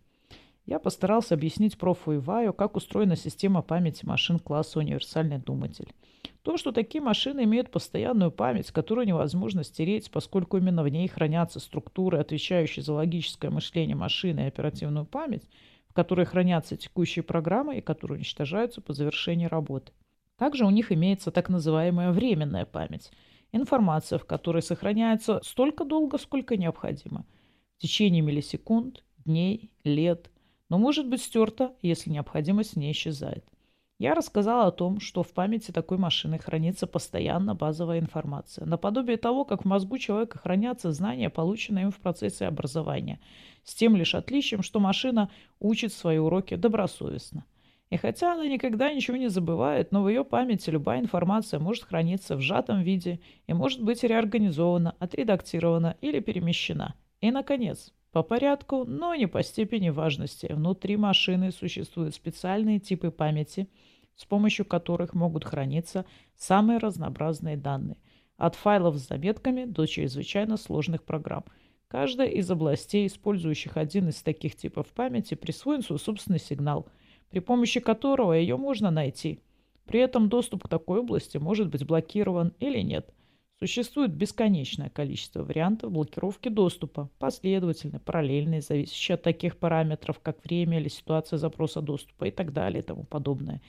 Я 0.67 0.79
постарался 0.79 1.33
объяснить 1.33 1.77
профу 1.77 2.17
Иваю, 2.17 2.51
как 2.53 2.75
устроена 2.75 3.15
система 3.15 3.61
памяти 3.61 4.05
машин 4.05 4.37
класса 4.37 4.79
«Универсальный 4.79 5.39
думатель». 5.39 5.93
То, 6.41 6.57
что 6.57 6.73
такие 6.73 7.01
машины 7.01 7.45
имеют 7.45 7.71
постоянную 7.71 8.31
память, 8.31 8.71
которую 8.71 9.07
невозможно 9.07 9.63
стереть, 9.63 10.11
поскольку 10.11 10.57
именно 10.57 10.83
в 10.83 10.89
ней 10.89 11.07
хранятся 11.07 11.61
структуры, 11.61 12.19
отвечающие 12.19 12.83
за 12.83 12.91
логическое 12.91 13.49
мышление 13.49 13.95
машины 13.95 14.41
и 14.41 14.47
оперативную 14.47 15.05
память, 15.05 15.43
в 15.87 15.93
которой 15.93 16.25
хранятся 16.25 16.75
текущие 16.75 17.23
программы 17.23 17.77
и 17.77 17.81
которые 17.81 18.17
уничтожаются 18.17 18.81
по 18.81 18.91
завершении 18.91 19.45
работы. 19.45 19.93
Также 20.37 20.65
у 20.65 20.69
них 20.69 20.91
имеется 20.91 21.31
так 21.31 21.47
называемая 21.47 22.11
временная 22.11 22.65
память– 22.65 23.09
информация, 23.53 24.19
в 24.19 24.25
которой 24.25 24.61
сохраняется 24.61 25.39
столько 25.45 25.85
долго, 25.85 26.17
сколько 26.17 26.57
необходимо– 26.57 27.25
в 27.77 27.81
течение 27.81 28.21
миллисекунд, 28.21 29.05
дней, 29.23 29.71
лет– 29.85 30.29
но 30.69 30.77
может 30.77 31.07
быть 31.07 31.21
стерта, 31.21 31.73
если 31.81 32.09
необходимость 32.09 32.75
не 32.75 32.91
исчезает. 32.91 33.45
Я 33.99 34.13
рассказала 34.13 34.67
о 34.67 34.71
том, 34.71 34.99
что 34.99 35.23
в 35.23 35.29
памяти 35.33 35.71
такой 35.71 35.97
машины 35.97 36.37
хранится 36.37 36.85
постоянно 36.85 37.55
базовая 37.55 37.99
информация, 37.99 38.65
наподобие 38.65 39.17
того, 39.17 39.43
как 39.43 39.63
в 39.63 39.67
мозгу 39.67 39.97
человека 39.97 40.37
хранятся 40.37 40.91
знания, 40.91 41.31
полученные 41.31 41.85
им 41.85 41.91
в 41.91 41.97
процессе 41.99 42.45
образования, 42.45 43.19
с 43.63 43.73
тем 43.73 43.95
лишь 43.95 44.13
отличием, 44.13 44.61
что 44.61 44.79
машина 44.79 45.31
учит 45.59 45.93
свои 45.93 46.19
уроки 46.19 46.55
добросовестно. 46.55 47.45
И 47.89 47.97
хотя 47.97 48.33
она 48.33 48.45
никогда 48.45 48.93
ничего 48.93 49.17
не 49.17 49.29
забывает, 49.29 49.91
но 49.91 50.03
в 50.03 50.09
ее 50.09 50.23
памяти 50.23 50.69
любая 50.69 50.99
информация 50.99 51.59
может 51.59 51.85
храниться 51.85 52.35
в 52.35 52.41
сжатом 52.41 52.81
виде 52.81 53.19
и 53.47 53.53
может 53.53 53.81
быть 53.81 54.03
реорганизована, 54.03 54.95
отредактирована 54.99 55.95
или 56.01 56.19
перемещена. 56.19 56.95
И, 57.21 57.31
наконец, 57.31 57.93
по 58.11 58.23
порядку, 58.23 58.85
но 58.85 59.15
не 59.15 59.27
по 59.27 59.43
степени 59.43 59.89
важности. 59.89 60.47
Внутри 60.49 60.97
машины 60.97 61.51
существуют 61.51 62.15
специальные 62.15 62.79
типы 62.79 63.11
памяти, 63.11 63.67
с 64.15 64.25
помощью 64.25 64.65
которых 64.65 65.13
могут 65.13 65.45
храниться 65.45 66.05
самые 66.35 66.79
разнообразные 66.79 67.57
данные. 67.57 67.97
От 68.37 68.55
файлов 68.55 68.95
с 68.97 69.07
заметками 69.07 69.65
до 69.65 69.85
чрезвычайно 69.85 70.57
сложных 70.57 71.03
программ. 71.03 71.43
Каждая 71.87 72.27
из 72.27 72.49
областей, 72.51 73.07
использующих 73.07 73.77
один 73.77 74.09
из 74.09 74.21
таких 74.21 74.55
типов 74.55 74.87
памяти, 74.87 75.35
присвоен 75.35 75.81
свой 75.81 75.99
собственный 75.99 76.39
сигнал, 76.39 76.87
при 77.29 77.39
помощи 77.39 77.79
которого 77.79 78.33
ее 78.33 78.57
можно 78.57 78.91
найти. 78.91 79.39
При 79.85 80.01
этом 80.01 80.27
доступ 80.27 80.63
к 80.63 80.67
такой 80.67 80.99
области 80.99 81.37
может 81.37 81.69
быть 81.69 81.85
блокирован 81.85 82.53
или 82.59 82.79
нет. 82.81 83.13
Существует 83.59 84.13
бесконечное 84.13 84.89
количество 84.89 85.43
вариантов 85.43 85.91
блокировки 85.91 86.47
доступа, 86.47 87.09
последовательные, 87.17 87.99
параллельные, 87.99 88.61
зависящие 88.61 89.15
от 89.15 89.23
таких 89.23 89.57
параметров, 89.57 90.19
как 90.21 90.43
время 90.45 90.79
или 90.79 90.89
ситуация 90.89 91.37
запроса 91.37 91.81
доступа 91.81 92.25
и 92.25 92.31
так 92.31 92.53
далее 92.53 92.83
и 92.83 92.85
тому 92.85 93.03
подобное. 93.03 93.63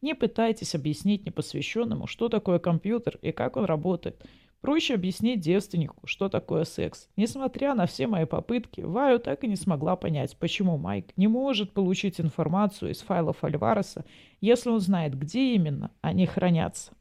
Не 0.00 0.14
пытайтесь 0.14 0.74
объяснить 0.74 1.26
непосвященному, 1.26 2.06
что 2.06 2.30
такое 2.30 2.58
компьютер 2.58 3.18
и 3.20 3.32
как 3.32 3.58
он 3.58 3.66
работает. 3.66 4.24
Проще 4.62 4.94
объяснить 4.94 5.40
девственнику, 5.40 6.06
что 6.06 6.30
такое 6.30 6.64
секс. 6.64 7.10
Несмотря 7.16 7.74
на 7.74 7.84
все 7.84 8.06
мои 8.06 8.24
попытки, 8.24 8.80
Ваю 8.80 9.18
так 9.18 9.44
и 9.44 9.46
не 9.46 9.56
смогла 9.56 9.94
понять, 9.94 10.38
почему 10.38 10.78
Майк 10.78 11.14
не 11.18 11.28
может 11.28 11.74
получить 11.74 12.18
информацию 12.18 12.92
из 12.92 13.00
файлов 13.00 13.44
Альвареса, 13.44 14.06
если 14.40 14.70
он 14.70 14.80
знает, 14.80 15.18
где 15.18 15.54
именно 15.54 15.90
они 16.00 16.24
хранятся. 16.24 16.92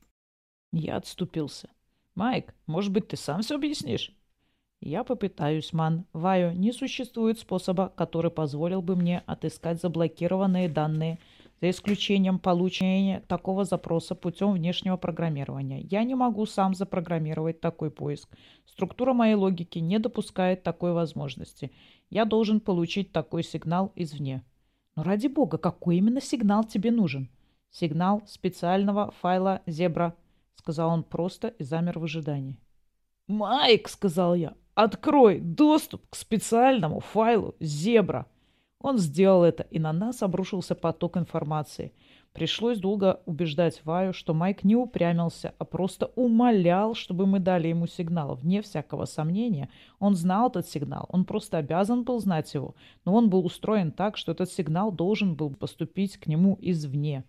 Я 0.74 0.98
отступился. 0.98 1.70
«Майк, 2.16 2.54
может 2.68 2.92
быть, 2.92 3.08
ты 3.08 3.18
сам 3.18 3.42
все 3.42 3.56
объяснишь?» 3.56 4.16
«Я 4.80 5.04
попытаюсь, 5.04 5.74
Ман. 5.74 6.06
Ваю, 6.14 6.52
не 6.52 6.72
существует 6.72 7.40
способа, 7.40 7.92
который 7.96 8.30
позволил 8.30 8.82
бы 8.82 8.96
мне 8.96 9.24
отыскать 9.26 9.82
заблокированные 9.82 10.70
данные, 10.70 11.20
за 11.62 11.70
исключением 11.70 12.38
получения 12.38 13.22
такого 13.22 13.64
запроса 13.64 14.14
путем 14.14 14.52
внешнего 14.52 14.98
программирования. 14.98 15.80
Я 15.80 16.04
не 16.04 16.14
могу 16.14 16.46
сам 16.46 16.76
запрограммировать 16.76 17.62
такой 17.62 17.90
поиск. 17.90 18.30
Структура 18.66 19.14
моей 19.14 19.36
логики 19.36 19.80
не 19.80 19.98
допускает 20.00 20.62
такой 20.62 20.92
возможности. 20.92 21.72
Я 22.10 22.26
должен 22.26 22.60
получить 22.60 23.12
такой 23.12 23.44
сигнал 23.44 23.92
извне». 23.96 24.44
«Но 24.96 25.02
ради 25.02 25.28
бога, 25.28 25.58
какой 25.58 25.98
именно 25.98 26.22
сигнал 26.22 26.64
тебе 26.64 26.92
нужен?» 26.92 27.30
«Сигнал 27.72 28.22
специального 28.28 29.12
файла 29.20 29.62
Zebra— 29.66 30.14
сказал 30.56 30.90
он 30.90 31.04
просто 31.04 31.50
и 31.50 31.64
замер 31.64 32.00
в 32.00 32.04
ожидании. 32.04 32.60
«Майк!»— 33.28 33.88
сказал 33.90 34.36
я. 34.36 34.54
«Открой 34.76 35.40
доступ 35.40 36.08
к 36.10 36.16
специальному 36.16 37.00
файлу 37.00 37.56
«Зебра». 37.60 38.28
Он 38.80 38.98
сделал 38.98 39.46
это, 39.46 39.64
и 39.64 39.80
на 39.80 39.94
нас 39.94 40.22
обрушился 40.24 40.76
поток 40.76 41.16
информации. 41.16 41.94
Пришлось 42.34 42.80
долго 42.80 43.22
убеждать 43.26 43.80
Ваю, 43.86 44.12
что 44.12 44.34
Майк 44.34 44.64
не 44.64 44.76
упрямился, 44.76 45.54
а 45.58 45.64
просто 45.64 46.12
умолял, 46.16 46.96
чтобы 46.96 47.26
мы 47.26 47.40
дали 47.40 47.70
ему 47.70 47.88
сигнал. 47.88 48.36
Вне 48.36 48.62
всякого 48.62 49.06
сомнения, 49.06 49.70
он 50.00 50.16
знал 50.16 50.50
этот 50.50 50.68
сигнал, 50.68 51.06
он 51.10 51.24
просто 51.26 51.60
обязан 51.60 52.04
был 52.04 52.20
знать 52.20 52.54
его, 52.56 52.76
но 53.06 53.14
он 53.14 53.30
был 53.30 53.46
устроен 53.46 53.92
так, 53.92 54.18
что 54.18 54.32
этот 54.32 54.52
сигнал 54.52 54.92
должен 54.92 55.36
был 55.36 55.52
поступить 55.52 56.18
к 56.18 56.28
нему 56.28 56.58
извне. 56.60 57.24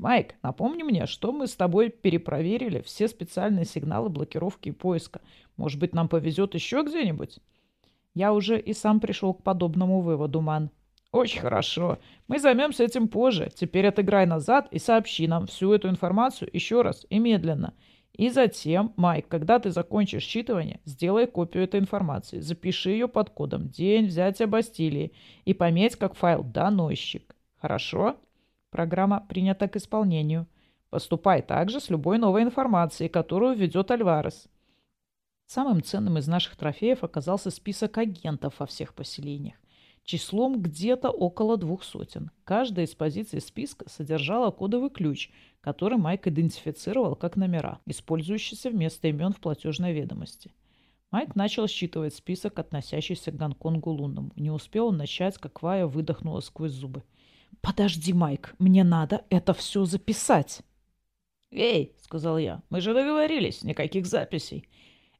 Майк, 0.00 0.34
напомни 0.42 0.82
мне, 0.82 1.04
что 1.04 1.30
мы 1.30 1.46
с 1.46 1.54
тобой 1.54 1.90
перепроверили 1.90 2.80
все 2.80 3.06
специальные 3.06 3.66
сигналы 3.66 4.08
блокировки 4.08 4.70
и 4.70 4.72
поиска. 4.72 5.20
Может 5.58 5.78
быть, 5.78 5.94
нам 5.94 6.08
повезет 6.08 6.54
еще 6.54 6.82
где-нибудь? 6.82 7.38
Я 8.14 8.32
уже 8.32 8.58
и 8.58 8.72
сам 8.72 9.00
пришел 9.00 9.34
к 9.34 9.42
подобному 9.42 10.00
выводу, 10.00 10.40
Ман. 10.40 10.70
Очень 11.12 11.42
хорошо. 11.42 11.98
Мы 12.28 12.38
займемся 12.38 12.84
этим 12.84 13.08
позже. 13.08 13.52
Теперь 13.54 13.88
отыграй 13.88 14.24
назад 14.24 14.68
и 14.70 14.78
сообщи 14.78 15.28
нам 15.28 15.46
всю 15.46 15.74
эту 15.74 15.90
информацию 15.90 16.48
еще 16.50 16.80
раз 16.80 17.04
и 17.10 17.18
медленно. 17.18 17.74
И 18.14 18.30
затем, 18.30 18.94
Майк, 18.96 19.28
когда 19.28 19.58
ты 19.58 19.70
закончишь 19.70 20.24
считывание, 20.24 20.80
сделай 20.86 21.26
копию 21.26 21.64
этой 21.64 21.78
информации, 21.78 22.40
запиши 22.40 22.88
ее 22.92 23.06
под 23.06 23.28
кодом 23.28 23.68
«День 23.68 24.06
взятия 24.06 24.46
Бастилии» 24.46 25.12
и 25.44 25.52
пометь 25.52 25.96
как 25.96 26.14
файл 26.14 26.42
«Доносчик». 26.42 27.36
Хорошо? 27.60 28.16
Программа 28.70 29.20
принята 29.28 29.68
к 29.68 29.76
исполнению. 29.76 30.46
Поступай 30.90 31.42
также 31.42 31.80
с 31.80 31.90
любой 31.90 32.18
новой 32.18 32.42
информацией, 32.42 33.08
которую 33.08 33.56
введет 33.56 33.90
Альварес. 33.90 34.48
Самым 35.46 35.82
ценным 35.82 36.18
из 36.18 36.28
наших 36.28 36.56
трофеев 36.56 37.02
оказался 37.02 37.50
список 37.50 37.98
агентов 37.98 38.54
во 38.58 38.66
всех 38.66 38.94
поселениях. 38.94 39.56
Числом 40.04 40.62
где-то 40.62 41.10
около 41.10 41.56
двух 41.56 41.82
сотен. 41.82 42.30
Каждая 42.44 42.86
из 42.86 42.94
позиций 42.94 43.40
списка 43.40 43.88
содержала 43.88 44.50
кодовый 44.50 44.90
ключ, 44.90 45.30
который 45.60 45.98
Майк 45.98 46.26
идентифицировал 46.26 47.16
как 47.16 47.36
номера, 47.36 47.80
использующиеся 47.86 48.70
вместо 48.70 49.08
имен 49.08 49.32
в 49.32 49.40
платежной 49.40 49.92
ведомости. 49.92 50.52
Майк 51.10 51.34
начал 51.34 51.66
считывать 51.66 52.14
список, 52.14 52.58
относящийся 52.60 53.32
к 53.32 53.36
Гонконгу 53.36 53.90
лунному. 53.90 54.30
Не 54.36 54.52
успел 54.52 54.86
он 54.86 54.96
начать, 54.96 55.36
как 55.38 55.60
Вая 55.62 55.86
выдохнула 55.86 56.40
сквозь 56.40 56.72
зубы. 56.72 57.02
«Подожди, 57.60 58.12
Майк, 58.12 58.54
мне 58.58 58.84
надо 58.84 59.24
это 59.30 59.52
все 59.54 59.84
записать». 59.84 60.60
«Эй»,— 61.50 61.94
сказал 62.02 62.38
я,— 62.38 62.62
«мы 62.70 62.80
же 62.80 62.94
договорились, 62.94 63.64
никаких 63.64 64.06
записей». 64.06 64.68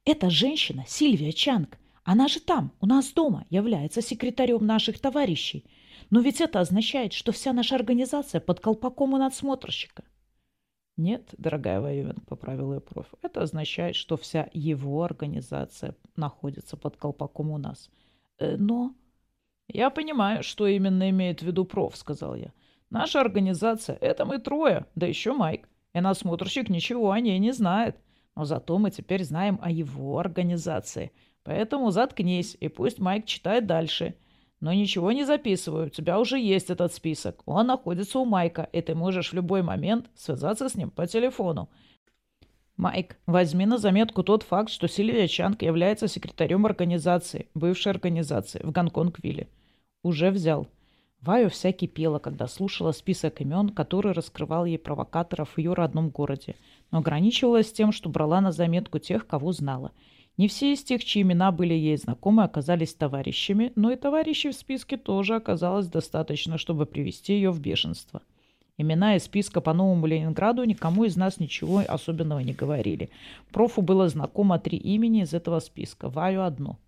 «Эта 0.05 0.29
женщина, 0.29 0.83
Сильвия 0.87 1.31
Чанг, 1.31 1.77
она 2.03 2.27
же 2.27 2.39
там, 2.39 2.71
у 2.79 2.85
нас 2.85 3.11
дома, 3.11 3.45
является 3.49 4.01
секретарем 4.01 4.65
наших 4.65 4.99
товарищей. 4.99 5.65
Но 6.09 6.21
ведь 6.21 6.41
это 6.41 6.59
означает, 6.59 7.13
что 7.13 7.31
вся 7.31 7.53
наша 7.53 7.75
организация 7.75 8.41
под 8.41 8.59
колпаком 8.59 9.13
у 9.13 9.17
надсмотрщика». 9.17 10.03
Нет, 10.97 11.33
дорогая 11.37 11.81
Вайоминг, 11.81 12.25
поправил 12.27 12.73
ее 12.73 12.79
проф. 12.79 13.07
Это 13.21 13.41
означает, 13.41 13.95
что 13.95 14.17
вся 14.17 14.49
его 14.53 15.03
организация 15.03 15.95
находится 16.15 16.77
под 16.77 16.97
колпаком 16.97 17.51
у 17.51 17.57
нас. 17.57 17.89
Э, 18.37 18.55
но... 18.57 18.93
Я 19.73 19.89
понимаю, 19.89 20.43
что 20.43 20.67
именно 20.67 21.09
имеет 21.09 21.41
в 21.41 21.45
виду 21.45 21.65
проф, 21.65 21.95
сказал 21.95 22.35
я. 22.35 22.51
Наша 22.89 23.21
организация— 23.21 23.97
это 24.01 24.25
мы 24.25 24.39
трое, 24.39 24.85
да 24.95 25.07
еще 25.07 25.33
Майк. 25.33 25.69
И 25.93 26.01
насмотрщик 26.01 26.69
ничего 26.69 27.11
о 27.11 27.19
ней 27.19 27.39
не 27.39 27.51
знает. 27.51 27.97
Но 28.35 28.45
зато 28.45 28.77
мы 28.77 28.91
теперь 28.91 29.23
знаем 29.23 29.59
о 29.61 29.71
его 29.71 30.19
организации. 30.19 31.11
Поэтому 31.43 31.91
заткнись, 31.91 32.57
и 32.59 32.67
пусть 32.67 32.99
Майк 32.99 33.25
читает 33.25 33.65
дальше. 33.65 34.15
Но 34.59 34.73
ничего 34.73 35.11
не 35.11 35.25
записываю, 35.25 35.87
у 35.87 35.89
тебя 35.89 36.19
уже 36.19 36.39
есть 36.39 36.69
этот 36.69 36.93
список. 36.93 37.41
Он 37.45 37.67
находится 37.67 38.19
у 38.19 38.25
Майка, 38.25 38.69
и 38.71 38.81
ты 38.81 38.93
можешь 38.93 39.31
в 39.31 39.35
любой 39.35 39.63
момент 39.63 40.09
связаться 40.15 40.69
с 40.69 40.75
ним 40.75 40.91
по 40.91 41.07
телефону. 41.07 41.69
Майк, 42.77 43.17
возьми 43.25 43.65
на 43.65 43.77
заметку 43.77 44.23
тот 44.23 44.43
факт, 44.43 44.69
что 44.69 44.87
Сильвия 44.87 45.27
Чанг 45.27 45.61
является 45.61 46.07
секретарем 46.07 46.65
организации, 46.65 47.47
бывшей 47.53 47.91
организации, 47.91 48.61
в 48.63 48.71
Гонконг-Вилле. 48.71 49.47
Уже 50.03 50.31
взял. 50.31 50.67
Ваю 51.21 51.49
вся 51.49 51.71
кипела, 51.71 52.19
когда 52.19 52.47
слушала 52.47 52.91
список 52.91 53.41
имен, 53.41 53.69
который 53.69 54.11
раскрывал 54.11 54.65
ей 54.65 54.79
провокаторов 54.79 55.49
в 55.49 55.57
ее 55.57 55.73
родном 55.73 56.09
городе, 56.09 56.55
но 56.89 56.99
ограничивалась 56.99 57.71
тем, 57.71 57.91
что 57.91 58.09
брала 58.09 58.41
на 58.41 58.51
заметку 58.51 58.99
тех, 58.99 59.27
кого 59.27 59.51
знала– 59.51 59.91
не 60.37 60.47
все 60.47 60.73
из 60.73 60.83
тех, 60.83 61.03
чьи 61.03 61.21
имена 61.21 61.51
были 61.51 61.73
ей 61.73 61.97
знакомы, 61.97 62.43
оказались 62.43 62.93
товарищами, 62.93 63.73
но 63.75 63.91
и 63.91 63.95
товарищей 63.95 64.49
в 64.49 64.55
списке 64.55 64.97
тоже 64.97 65.35
оказалось 65.35 65.87
достаточно, 65.87 66.57
чтобы 66.57 66.85
привести 66.85 67.33
ее 67.33 67.51
в 67.51 67.59
бешенство. 67.59 68.21
Имена 68.77 69.17
из 69.17 69.25
списка 69.25 69.61
по 69.61 69.73
Новому 69.73 70.07
Ленинграду 70.07 70.63
никому 70.63 71.03
из 71.03 71.15
нас 71.15 71.39
ничего 71.39 71.83
особенного 71.87 72.39
не 72.39 72.53
говорили. 72.53 73.09
Профу 73.51 73.81
было 73.81 74.07
знакомо 74.07 74.57
три 74.57 74.77
имени 74.77 75.21
из 75.23 75.33
этого 75.33 75.59
списка, 75.59 76.09
Ваю 76.09 76.43
одно. 76.43 76.79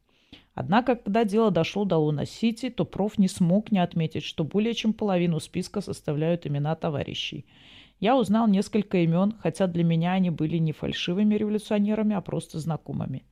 Однако, 0.55 0.95
когда 0.95 1.23
дело 1.23 1.49
дошло 1.49 1.83
до 1.83 1.97
Луна-Сити, 1.97 2.69
то 2.69 2.85
проф 2.85 3.17
не 3.17 3.27
смог 3.27 3.71
не 3.71 3.79
отметить, 3.79 4.23
что 4.23 4.43
более 4.43 4.73
чем 4.73 4.93
половину 4.93 5.39
списка 5.39 5.81
составляют 5.81 6.45
имена 6.45 6.75
товарищей. 6.75 7.45
Я 7.99 8.17
узнал 8.17 8.47
несколько 8.47 8.97
имен, 8.99 9.35
хотя 9.39 9.65
для 9.65 9.83
меня 9.83 10.13
они 10.13 10.29
были 10.29 10.57
не 10.57 10.71
фальшивыми 10.71 11.35
революционерами, 11.35 12.15
а 12.15 12.21
просто 12.21 12.59
знакомыми. 12.59 13.23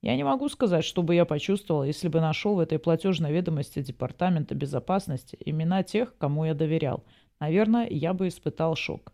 Я 0.00 0.16
не 0.16 0.24
могу 0.24 0.48
сказать, 0.48 0.84
что 0.84 1.02
бы 1.02 1.14
я 1.14 1.24
почувствовал, 1.24 1.84
если 1.84 2.08
бы 2.08 2.20
нашел 2.20 2.56
в 2.56 2.60
этой 2.60 2.78
платежной 2.78 3.32
ведомости 3.32 3.82
Департамента 3.82 4.54
безопасности 4.54 5.36
имена 5.44 5.82
тех, 5.82 6.16
кому 6.18 6.44
я 6.44 6.54
доверял. 6.54 7.04
Наверное, 7.38 7.86
я 7.88 8.14
бы 8.14 8.28
испытал 8.28 8.74
шок. 8.76 9.12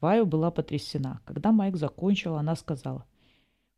Ваю 0.00 0.26
была 0.26 0.50
потрясена. 0.50 1.20
Когда 1.24 1.50
Майк 1.50 1.76
закончил, 1.76 2.36
она 2.36 2.54
сказала, 2.54 3.06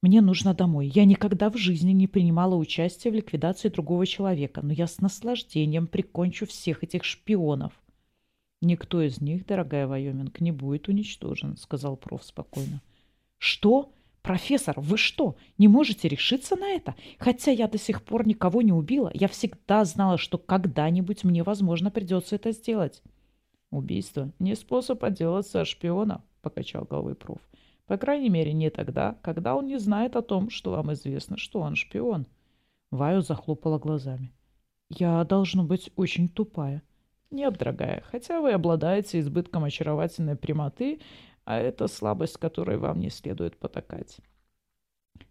«Мне 0.03 0.21
нужно 0.21 0.55
домой. 0.55 0.91
Я 0.95 1.05
никогда 1.05 1.51
в 1.51 1.57
жизни 1.57 1.93
не 1.93 2.07
принимала 2.07 2.55
участие 2.55 3.13
в 3.13 3.17
ликвидации 3.17 3.69
другого 3.69 4.07
человека, 4.07 4.63
но 4.63 4.73
я 4.73 4.87
с 4.87 5.01
наслаждением 5.01 5.87
прикончу 5.87 6.47
всех 6.47 6.83
этих 6.83 7.05
шпионов». 7.05 7.73
«Никто 8.63 9.01
из 9.03 9.21
них, 9.21 9.47
дорогая 9.47 9.87
Вайоминг, 9.87 10.41
не 10.41 10.53
будет 10.53 10.89
уничтожен»,— 10.89 11.57
сказал 11.59 11.97
проф 11.97 12.25
спокойно. 12.25 12.83
«Что?» 13.39 13.93
«Профессор, 14.23 14.79
вы 14.79 14.99
что, 14.99 15.37
не 15.57 15.67
можете 15.67 16.07
решиться 16.07 16.55
на 16.55 16.69
это? 16.69 16.95
Хотя 17.19 17.53
я 17.53 17.69
до 17.69 17.79
сих 17.79 18.03
пор 18.03 18.27
никого 18.27 18.61
не 18.61 18.73
убила, 18.73 19.11
я 19.15 19.29
всегда 19.29 19.85
знала, 19.87 20.19
что 20.19 20.37
когда-нибудь 20.37 21.25
мне, 21.25 21.43
возможно, 21.43 21.91
придется 21.91 22.37
это 22.37 22.53
сделать». 22.53 23.03
«Убийство 23.71 24.31
не 24.39 24.57
способ 24.57 25.03
отделаться 25.05 25.63
от 25.63 25.69
шпиона»,— 25.69 26.23
покачал 26.43 26.85
головой 26.85 27.15
проф. 27.15 27.39
«По 27.91 27.97
крайней 27.97 28.29
мере, 28.29 28.53
не 28.53 28.71
тогда, 28.71 29.17
когда 29.21 29.57
он 29.57 29.67
не 29.67 29.77
знает 29.77 30.15
о 30.15 30.23
том, 30.23 30.49
что 30.49 30.71
вам 30.71 30.93
известно, 30.93 31.37
что 31.37 31.59
он 31.59 31.75
шпион». 31.75 32.29
Ваю 32.93 33.21
захлопала 33.21 33.81
глазами. 33.81 34.33
«Я 34.91 35.25
должна 35.25 35.65
быть 35.65 35.91
очень 35.97 36.29
тупая». 36.29 36.85
«Нет, 37.33 37.59
дорогая, 37.59 38.05
хотя 38.09 38.41
вы 38.41 38.53
обладаете 38.53 39.19
избытком 39.19 39.65
очаровательной 39.65 40.37
прямоты, 40.37 41.01
а 41.45 41.59
это 41.59 41.89
слабость, 41.89 42.37
которой 42.37 42.79
вам 42.79 43.01
не 43.01 43.11
следует 43.11 43.57
потакать. 43.59 44.19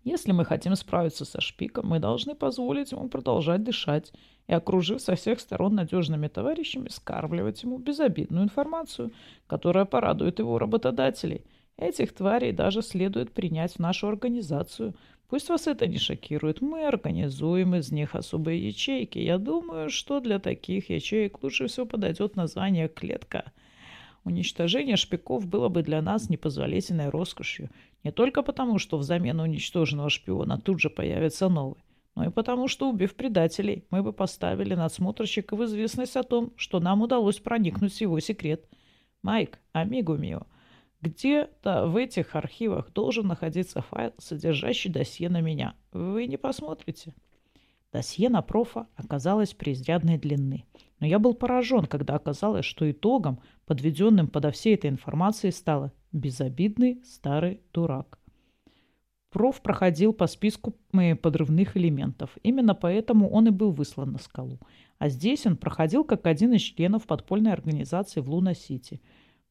Если 0.04 0.34
мы 0.34 0.44
хотим 0.44 0.76
справиться 0.76 1.24
со 1.24 1.40
шпиком, 1.40 1.88
мы 1.88 2.00
должны 2.00 2.36
позволить 2.36 2.92
ему 2.92 3.08
продолжать 3.08 3.64
дышать 3.64 4.12
и, 4.48 4.54
окружив 4.54 5.02
со 5.02 5.16
всех 5.16 5.40
сторон 5.40 5.76
надежными 5.76 6.28
товарищами, 6.28 6.90
скармливать 6.90 7.64
ему 7.64 7.78
безобидную 7.78 8.44
информацию, 8.44 9.14
которая 9.48 9.86
порадует 9.86 10.40
его 10.40 10.60
работодателей. 10.60 11.46
Этих 11.80 12.14
тварей 12.14 12.52
даже 12.52 12.82
следует 12.82 13.32
принять 13.32 13.76
в 13.76 13.80
нашу 13.80 14.10
организацию. 14.10 14.96
Пусть 15.30 15.48
вас 15.48 15.66
это 15.66 15.88
не 15.88 15.98
шокирует. 15.98 16.60
Мы 16.60 16.86
организуем 16.86 17.74
из 17.74 17.90
них 17.90 18.16
особые 18.16 18.68
ячейки. 18.68 19.18
Я 19.18 19.38
думаю, 19.38 19.90
что 19.90 20.20
для 20.20 20.40
таких 20.40 20.90
ячеек 20.90 21.42
лучше 21.42 21.68
всего 21.68 21.86
подойдет 21.86 22.36
название 22.36 22.90
«клетка». 22.90 23.54
Уничтожение 24.26 24.98
шпиков 24.98 25.48
было 25.48 25.70
бы 25.70 25.82
для 25.82 26.02
нас 26.02 26.30
непозволительной 26.30 27.08
роскошью. 27.08 27.70
Не 28.04 28.12
только 28.12 28.42
потому, 28.44 28.78
что 28.78 28.98
взамен 28.98 29.40
уничтоженного 29.40 30.10
шпиона 30.10 30.60
тут 30.60 30.82
же 30.82 30.90
появится 30.90 31.48
новый, 31.48 31.82
но 32.16 32.26
и 32.26 32.30
потому, 32.30 32.68
что, 32.68 32.90
убив 32.90 33.16
предателей, 33.16 33.86
мы 33.90 34.04
бы 34.04 34.12
поставили 34.12 34.76
надсмотрщика 34.76 35.56
в 35.56 35.64
известность 35.64 36.18
о 36.18 36.24
том, 36.24 36.52
что 36.58 36.82
нам 36.82 37.02
удалось 37.02 37.40
проникнуть 37.40 37.94
в 37.94 38.02
его 38.02 38.20
секрет. 38.20 38.66
Майк, 39.24 39.60
амигу 39.72 40.18
мио, 40.18 40.42
где-то 41.02 41.88
в 41.88 41.96
этих 41.96 42.36
архивах 42.36 42.92
должен 42.92 43.28
находиться 43.28 43.82
файл, 43.82 44.14
содержащий 44.18 44.92
досье 44.92 45.30
на 45.30 45.42
меня. 45.42 45.76
Вы 45.92 46.28
не 46.28 46.38
посмотрите? 46.38 47.14
Досье 47.92 48.30
на 48.30 48.42
профа 48.42 48.88
оказалось 48.96 49.54
преизрядной 49.54 50.18
длины. 50.18 50.66
Но 51.00 51.08
я 51.08 51.18
был 51.18 51.34
поражен, 51.34 51.86
когда 51.86 52.16
оказалось, 52.16 52.66
что 52.66 52.90
итогом, 52.90 53.40
подведенным 53.66 54.28
подо 54.28 54.52
всей 54.52 54.76
этой 54.76 54.90
информацией, 54.90 55.52
стало 55.52 55.92
«безобидный 56.12 57.02
старый 57.04 57.62
дурак». 57.74 58.20
Проф 59.32 59.62
проходил 59.62 60.12
по 60.12 60.26
списку 60.28 60.76
подрывных 60.92 61.78
элементов. 61.78 62.32
Именно 62.42 62.74
поэтому 62.74 63.30
он 63.30 63.48
и 63.48 63.52
был 63.52 63.72
выслан 63.72 64.12
на 64.12 64.18
скалу. 64.18 64.60
А 64.98 65.10
здесь 65.10 65.46
он 65.46 65.56
проходил 65.56 66.04
как 66.04 66.26
один 66.26 66.54
из 66.54 66.62
членов 66.62 67.06
подпольной 67.06 67.54
организации 67.54 68.22
в 68.22 68.30
Луна-Сити. 68.30 69.02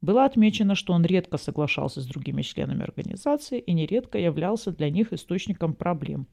Было 0.00 0.24
отмечено, 0.24 0.74
что 0.74 0.92
он 0.92 1.04
редко 1.04 1.38
соглашался 1.38 2.00
с 2.00 2.06
другими 2.06 2.42
членами 2.42 2.84
организации 2.84 3.58
и 3.58 3.72
нередко 3.72 4.18
являлся 4.18 4.70
для 4.70 4.90
них 4.90 5.12
источником 5.12 5.74
проблем. 5.74 6.28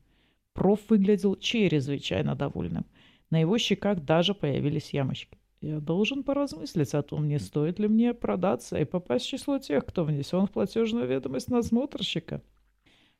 Проф 0.53 0.79
выглядел 0.89 1.35
чрезвычайно 1.35 2.35
довольным. 2.35 2.85
На 3.31 3.39
его 3.39 3.57
щеках 3.57 4.03
даже 4.05 4.35
появились 4.35 4.93
ямочки. 4.93 5.37
Я 5.61 5.79
должен 5.79 6.23
поразмыслить 6.23 6.93
о 6.93 7.01
том, 7.01 7.27
не 7.27 7.39
стоит 7.39 7.79
ли 7.79 7.87
мне 7.87 8.13
продаться 8.13 8.77
и 8.77 8.85
попасть 8.85 9.25
в 9.25 9.29
число 9.29 9.57
тех, 9.57 9.83
кто 9.83 10.03
внесен 10.03 10.45
в 10.45 10.51
платежную 10.51 11.07
ведомость 11.07 11.49
надсмотрщика. 11.49 12.43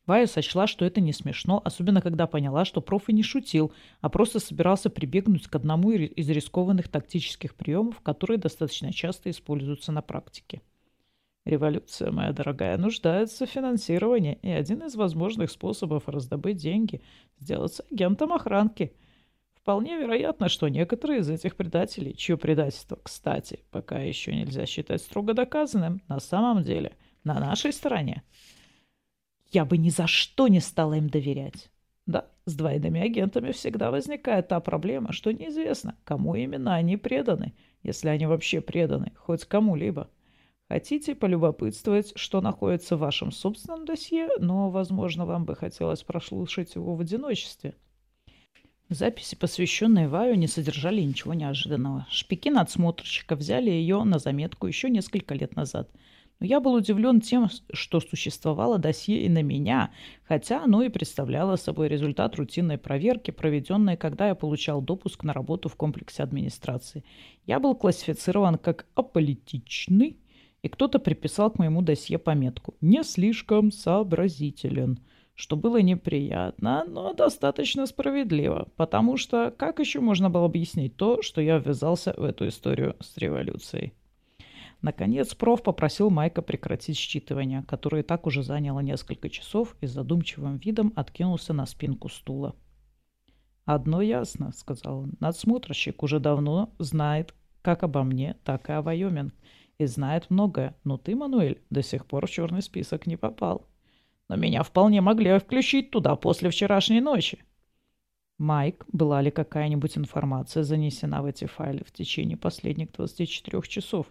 Вая 0.06 0.28
сочла, 0.28 0.68
что 0.68 0.86
это 0.86 1.02
не 1.02 1.14
смешно, 1.14 1.62
особенно 1.64 2.02
когда 2.02 2.28
поняла, 2.28 2.64
что 2.66 2.82
проф 2.82 3.10
и 3.10 3.14
не 3.14 3.24
шутил, 3.24 3.72
а 4.02 4.10
просто 4.10 4.40
собирался 4.40 4.90
прибегнуть 4.90 5.48
к 5.48 5.56
одному 5.56 5.92
из 5.92 6.30
рискованных 6.30 6.90
тактических 6.90 7.56
приемов, 7.56 8.02
которые 8.02 8.38
достаточно 8.38 8.94
часто 8.94 9.32
используются 9.32 9.92
на 9.92 10.02
практике. 10.02 10.62
Революция, 11.46 12.12
моя 12.12 12.32
дорогая, 12.34 12.78
нуждается 12.78 13.46
в 13.46 13.50
финансировании, 13.50 14.40
и 14.42 14.50
один 14.50 14.84
из 14.84 14.96
возможных 14.96 15.52
способов 15.52 16.08
раздобыть 16.08 16.58
деньги– 16.58 17.02
сделаться 17.40 17.84
агентом 17.92 18.34
охранки– 18.34 18.94
Вполне 19.66 19.98
вероятно, 19.98 20.48
что 20.48 20.68
некоторые 20.68 21.22
из 21.22 21.30
этих 21.32 21.56
предателей, 21.56 22.16
чье 22.16 22.38
предательство, 22.38 23.00
кстати, 23.02 23.64
пока 23.72 23.98
еще 23.98 24.32
нельзя 24.32 24.68
считать 24.68 25.02
строго 25.02 25.34
доказанным, 25.34 26.04
на 26.08 26.20
самом 26.20 26.62
деле 26.62 26.96
на 27.24 27.40
нашей 27.40 27.74
стороне. 27.74 28.22
Я 29.52 29.66
бы 29.66 29.78
ни 29.78 29.90
за 29.90 30.08
что 30.08 30.48
не 30.48 30.60
стала 30.60 30.96
им 30.96 31.10
доверять. 31.10 31.70
Да, 32.06 32.28
с 32.46 32.56
двойными 32.56 33.02
агентами 33.02 33.52
всегда 33.52 33.92
возникает 33.92 34.48
та 34.48 34.60
проблема, 34.60 35.12
что 35.12 35.32
неизвестно, 35.32 35.96
кому 36.04 36.36
именно 36.36 36.76
они 36.76 36.98
преданы, 36.98 37.54
если 37.84 38.10
они 38.10 38.26
вообще 38.26 38.62
преданы 38.62 39.14
хоть 39.16 39.46
кому-либо. 39.46 40.10
Хотите 40.68 41.16
полюбопытствовать, 41.16 42.14
что 42.16 42.42
находится 42.42 42.96
в 42.96 43.00
вашем 43.00 43.32
собственном 43.32 43.86
досье, 43.86 44.30
но, 44.40 44.70
возможно, 44.70 45.26
вам 45.26 45.46
бы 45.46 45.56
хотелось 45.56 46.04
прослушать 46.04 46.76
его 46.76 46.96
в 46.96 47.02
одиночестве– 47.02 47.76
Записи, 48.90 49.36
посвященные 49.36 50.08
Ваю, 50.08 50.36
не 50.36 50.46
содержали 50.46 51.02
ничего 51.02 51.34
неожиданного. 51.34 52.06
Шпики 52.12 52.50
надсмотрщика 52.50 53.36
взяли 53.36 53.72
ее 53.72 54.04
на 54.04 54.20
заметку 54.20 54.68
еще 54.68 54.92
несколько 54.92 55.34
лет 55.34 55.56
назад. 55.56 55.90
Но 56.40 56.46
я 56.46 56.60
был 56.60 56.74
удивлен 56.74 57.22
тем, 57.22 57.50
что 57.72 58.00
существовало 58.02 58.78
досье 58.78 59.22
и 59.22 59.30
на 59.30 59.42
меня, 59.42 59.92
хотя 60.24 60.64
оно 60.64 60.84
и 60.84 60.90
представляло 60.90 61.56
собой 61.56 61.88
результат 61.88 62.36
рутинной 62.36 62.78
проверки, 62.78 63.32
проведенной, 63.32 63.96
когда 63.96 64.28
я 64.28 64.36
получал 64.36 64.82
допуск 64.82 65.24
на 65.24 65.34
работу 65.34 65.70
в 65.70 65.76
комплексе 65.76 66.24
администрации. 66.24 67.04
Я 67.46 67.60
был 67.60 67.76
классифицирован 67.76 68.58
как 68.58 68.86
аполитичный 68.96 70.18
И 70.62 70.68
кто-то 70.68 71.00
приписал 71.00 71.52
к 71.52 71.60
моему 71.60 71.82
досье 71.84 72.18
пометку 72.18 72.74
«Не 72.82 73.04
слишком 73.04 73.72
сообразителен», 73.72 75.00
что 75.36 75.56
было 75.58 75.82
неприятно, 75.82 76.86
но 76.88 77.14
достаточно 77.14 77.86
справедливо, 77.86 78.70
потому 78.76 79.18
что 79.18 79.54
как 79.56 79.80
еще 79.80 80.00
можно 80.00 80.30
было 80.30 80.46
объяснить 80.46 80.96
то, 80.96 81.22
что 81.22 81.42
я 81.42 81.58
ввязался 81.60 82.14
в 82.18 82.24
эту 82.24 82.48
историю 82.48 82.96
с 83.02 83.18
революцией? 83.18 83.94
Наконец, 84.82 85.34
проф 85.34 85.64
попросил 85.64 86.10
Майка 86.10 86.42
прекратить 86.42 86.98
считывание, 86.98 87.64
которое 87.64 88.04
так 88.04 88.28
уже 88.28 88.44
заняло 88.44 88.82
несколько 88.82 89.30
часов 89.30 89.76
и 89.82 89.88
с 89.88 89.92
задумчивым 89.92 90.58
видом 90.58 90.94
откинулся 90.96 91.54
на 91.54 91.66
спинку 91.66 92.10
стула. 92.10 92.56
«Одно 93.66 94.02
ясно»,— 94.02 94.52
сказал 94.56 95.00
он. 95.00 95.14
«Надсмотрщик 95.20 96.04
уже 96.04 96.20
давно 96.20 96.74
знает 96.78 97.34
как 97.62 97.82
обо 97.82 98.04
мне, 98.04 98.38
так 98.44 98.70
и 98.70 98.74
о 98.74 98.84
Вайоминг, 98.84 99.34
и 99.80 99.86
знает 99.88 100.30
многое, 100.30 100.76
но 100.84 100.98
ты, 100.98 101.16
Мануэль, 101.16 101.64
до 101.72 101.82
сих 101.82 102.06
пор 102.06 102.28
в 102.28 102.30
черный 102.30 102.62
список 102.62 103.08
не 103.08 103.18
попал. 103.18 103.66
Но 104.30 104.36
меня 104.36 104.62
вполне 104.62 105.02
могли 105.02 105.38
включить 105.40 105.90
туда 105.90 106.16
после 106.16 106.52
вчерашней 106.52 107.02
ночи». 107.02 107.40
Майк, 108.38 108.86
была 108.92 109.22
ли 109.22 109.32
какая-нибудь 109.32 109.98
информация 109.98 110.64
занесена 110.64 111.22
в 111.24 111.26
эти 111.26 111.46
файлы 111.46 111.84
в 111.86 111.92
течение 111.92 112.38
последних 112.38 112.92
24 112.92 113.62
часов? 113.64 114.08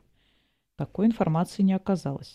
Такой 0.76 1.06
информации 1.06 1.62
не 1.62 1.72
оказалось. 1.72 2.34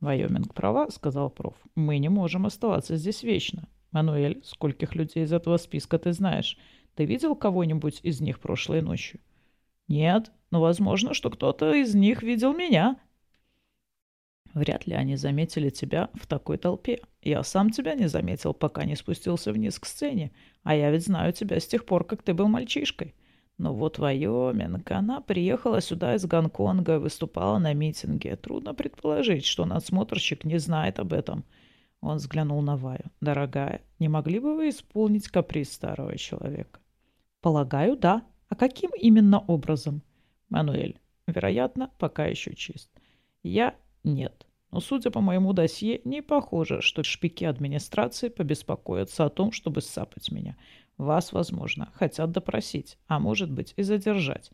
«Вайоминг 0.00 0.54
права»,— 0.54 0.88
сказал 0.90 1.30
проф. 1.30 1.54
«Мы 1.74 1.98
не 1.98 2.08
можем 2.08 2.46
оставаться 2.46 2.96
здесь 2.96 3.22
вечно. 3.22 3.68
Мануэль, 3.90 4.40
скольких 4.44 4.94
людей 4.94 5.24
из 5.24 5.32
этого 5.32 5.56
списка 5.56 5.98
ты 5.98 6.12
знаешь? 6.12 6.58
Ты 6.94 7.04
видел 7.04 7.34
кого-нибудь 7.34 8.00
из 8.02 8.20
них 8.20 8.40
прошлой 8.40 8.82
ночью?» 8.82 9.20
«Нет, 9.88 10.30
но 10.50 10.60
возможно, 10.60 11.14
что 11.14 11.30
кто-то 11.30 11.72
из 11.74 11.94
них 11.94 12.22
видел 12.22 12.54
меня». 12.54 12.98
«Вряд 14.52 14.86
ли 14.86 14.94
они 14.94 15.16
заметили 15.16 15.70
тебя 15.70 16.10
в 16.14 16.26
такой 16.26 16.58
толпе. 16.58 17.00
Я 17.22 17.42
сам 17.42 17.70
тебя 17.70 17.94
не 17.94 18.08
заметил, 18.08 18.52
пока 18.52 18.84
не 18.84 18.96
спустился 18.96 19.52
вниз 19.52 19.78
к 19.78 19.86
сцене. 19.86 20.32
А 20.64 20.74
я 20.74 20.90
ведь 20.90 21.04
знаю 21.04 21.32
тебя 21.32 21.60
с 21.60 21.66
тех 21.66 21.84
пор, 21.84 22.04
как 22.04 22.22
ты 22.22 22.34
был 22.34 22.48
мальчишкой. 22.48 23.14
Но 23.60 23.74
вот 23.74 23.98
Вайоминг, 23.98 24.90
она 24.90 25.20
приехала 25.20 25.82
сюда 25.82 26.14
из 26.14 26.24
Гонконга, 26.24 26.98
выступала 26.98 27.58
на 27.58 27.74
митинге. 27.74 28.36
Трудно 28.36 28.72
предположить, 28.72 29.44
что 29.44 29.66
надсмотрщик 29.66 30.46
не 30.46 30.56
знает 30.56 30.98
об 30.98 31.12
этом. 31.12 31.44
Он 32.00 32.16
взглянул 32.16 32.62
на 32.62 32.78
Ваю. 32.78 33.04
«Дорогая, 33.20 33.82
не 33.98 34.08
могли 34.08 34.38
бы 34.38 34.56
вы 34.56 34.70
исполнить 34.70 35.28
каприз 35.28 35.74
старого 35.74 36.16
человека?» 36.16 36.80
«Полагаю, 37.42 37.98
да. 37.98 38.22
А 38.48 38.56
каким 38.56 38.92
именно 38.98 39.40
образом?» 39.40 40.00
«Мануэль, 40.48 40.98
вероятно, 41.26 41.90
пока 41.98 42.24
еще 42.24 42.54
чист. 42.54 42.90
Я— 43.42 43.74
нет. 44.04 44.46
Но, 44.70 44.80
судя 44.80 45.10
по 45.10 45.20
моему 45.20 45.52
досье, 45.52 46.00
не 46.04 46.22
похоже, 46.22 46.80
что 46.80 47.02
шпики 47.02 47.44
администрации 47.44 48.28
побеспокоятся 48.30 49.26
о 49.26 49.30
том, 49.30 49.52
чтобы 49.52 49.82
сцапать 49.82 50.30
меня. 50.30 50.56
Вас, 51.00 51.32
возможно, 51.32 51.90
хотят 51.94 52.30
допросить, 52.30 52.98
а 53.06 53.18
может 53.18 53.50
быть 53.50 53.72
и 53.78 53.82
задержать. 53.82 54.50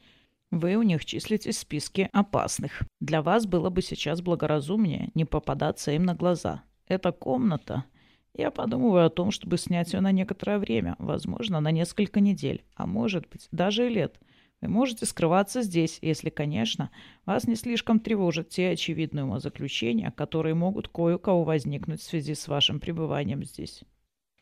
Вы 0.53 0.77
у 0.77 0.83
них 0.83 1.05
числитесь 1.05 1.57
в 1.57 1.61
списке 1.61 2.09
опасных. 2.13 2.83
Для 3.01 3.21
вас 3.21 3.47
было 3.47 3.69
бы 3.69 3.83
сейчас 3.83 4.23
благоразумнее 4.23 5.11
не 5.15 5.25
попадаться 5.25 5.91
им 5.91 6.05
на 6.05 6.15
глаза. 6.15 6.63
Эта 6.87 7.11
комната... 7.11 7.85
Я 8.33 8.51
подумываю 8.51 9.07
о 9.07 9.11
том, 9.11 9.31
чтобы 9.31 9.57
снять 9.57 9.95
ее 9.95 10.01
на 10.01 10.13
некоторое 10.13 10.59
время, 10.59 10.95
возможно, 10.99 11.59
на 11.59 11.71
несколько 11.71 12.21
недель, 12.21 12.65
а 12.75 12.87
может 12.87 13.27
быть, 13.29 13.49
даже 13.51 13.87
и 13.87 13.89
лет. 13.89 14.21
Вы 14.61 14.69
можете 14.69 15.07
скрываться 15.07 15.63
здесь, 15.63 15.99
если, 16.03 16.29
конечно, 16.29 16.91
вас 17.25 17.47
не 17.47 17.57
слишком 17.57 17.99
тревожат 17.99 18.51
те 18.51 18.69
очевидные 18.69 19.25
умозаключения, 19.25 20.11
которые 20.11 20.55
могут 20.55 20.89
кое-кого 20.89 21.45
возникнуть 21.45 22.03
в 22.03 22.05
связи 22.05 22.35
с 22.35 22.47
вашим 22.47 22.79
пребыванием 22.79 23.43
здесь. 23.43 23.85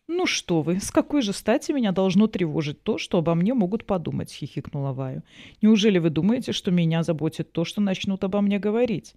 «Ну 0.06 0.26
что 0.26 0.60
вы, 0.60 0.80
с 0.80 0.90
какой 0.90 1.22
же 1.22 1.32
стати 1.32 1.72
меня 1.72 1.90
должно 1.90 2.26
тревожить 2.26 2.82
то, 2.82 2.98
что 2.98 3.18
обо 3.18 3.34
мне 3.34 3.54
могут 3.54 3.86
подумать?»— 3.86 4.30
хихикнула 4.32 4.92
Ваю. 4.92 5.22
«Неужели 5.62 5.98
вы 5.98 6.10
думаете, 6.10 6.52
что 6.52 6.70
меня 6.70 7.02
заботит 7.02 7.52
то, 7.52 7.64
что 7.64 7.80
начнут 7.80 8.22
обо 8.22 8.42
мне 8.42 8.58
говорить? 8.58 9.14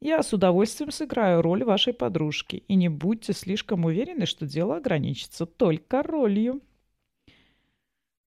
Я 0.00 0.22
с 0.22 0.32
удовольствием 0.32 0.92
сыграю 0.92 1.42
роль 1.42 1.62
вашей 1.62 1.92
подружки, 1.92 2.62
и 2.68 2.74
не 2.74 2.88
будьте 2.88 3.34
слишком 3.34 3.84
уверены, 3.84 4.24
что 4.24 4.46
дело 4.46 4.78
ограничится 4.78 5.44
только 5.44 6.02
ролью». 6.02 6.62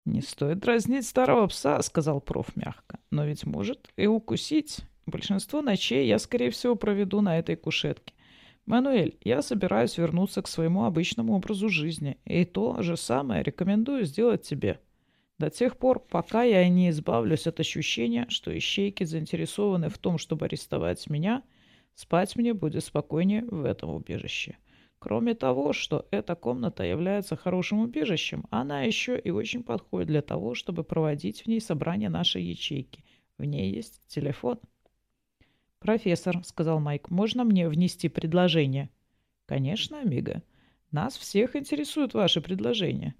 «Не 0.06 0.22
стоит 0.22 0.60
дразнить 0.60 1.08
старого 1.08 1.48
пса»,— 1.48 1.82
сказал 1.82 2.22
проф 2.22 2.56
мягко. 2.56 3.00
«Но 3.10 3.26
ведь 3.26 3.46
может 3.46 3.90
и 3.98 4.06
укусить. 4.06 4.82
Большинство 5.08 5.64
ночей 5.64 6.08
я, 6.08 6.20
скорее 6.20 6.52
всего, 6.52 6.76
проведу 6.76 7.22
на 7.22 7.40
этой 7.40 7.56
кушетке. 7.56 8.14
«Мануэль, 8.66 9.18
я 9.22 9.42
собираюсь 9.42 9.98
вернуться 9.98 10.42
к 10.42 10.48
своему 10.48 10.86
обычному 10.86 11.36
образу 11.36 11.68
жизни, 11.68 12.18
и 12.26 12.46
то 12.46 12.82
же 12.82 12.96
самое 12.96 13.44
рекомендую 13.44 14.06
сделать 14.06 14.44
тебе. 14.44 14.80
До 15.38 15.50
тех 15.50 15.78
пор, 15.78 16.00
пока 16.00 16.44
я 16.44 16.68
не 16.70 16.90
избавлюсь 16.90 17.46
от 17.46 17.60
ощущения, 17.60 18.26
что 18.30 18.58
ищейки 18.58 19.04
заинтересованы 19.04 19.90
в 19.90 19.98
том, 19.98 20.18
чтобы 20.18 20.46
арестовать 20.46 21.10
меня, 21.10 21.44
спать 21.94 22.38
мне 22.38 22.54
будет 22.54 22.86
спокойнее 22.86 23.44
в 23.44 23.66
этом 23.66 23.90
убежище. 23.90 24.58
Кроме 25.00 25.34
того, 25.34 25.74
что 25.74 26.08
эта 26.12 26.34
комната 26.34 26.86
является 26.86 27.36
хорошим 27.36 27.80
убежищем, 27.80 28.46
она 28.50 28.84
еще 28.84 29.20
и 29.20 29.32
очень 29.32 29.64
подходит 29.64 30.08
для 30.08 30.22
того, 30.22 30.56
чтобы 30.56 30.86
проводить 30.86 31.42
в 31.42 31.48
ней 31.48 31.60
собрание 31.60 32.08
нашей 32.08 32.44
ячейки. 32.44 33.04
В 33.38 33.44
ней 33.44 33.74
есть 33.74 34.08
телефон». 34.08 34.60
«Профессор»,— 35.84 36.42
сказал 36.46 36.80
Майк,— 36.80 37.10
«можно 37.12 37.44
мне 37.44 37.68
внести 37.68 38.08
предложение?» 38.08 38.90
«Конечно, 39.46 40.00
Амиго. 40.00 40.42
Нас 40.92 41.18
всех 41.18 41.58
интересуют 41.58 42.14
ваши 42.14 42.40
предложения. 42.40 43.16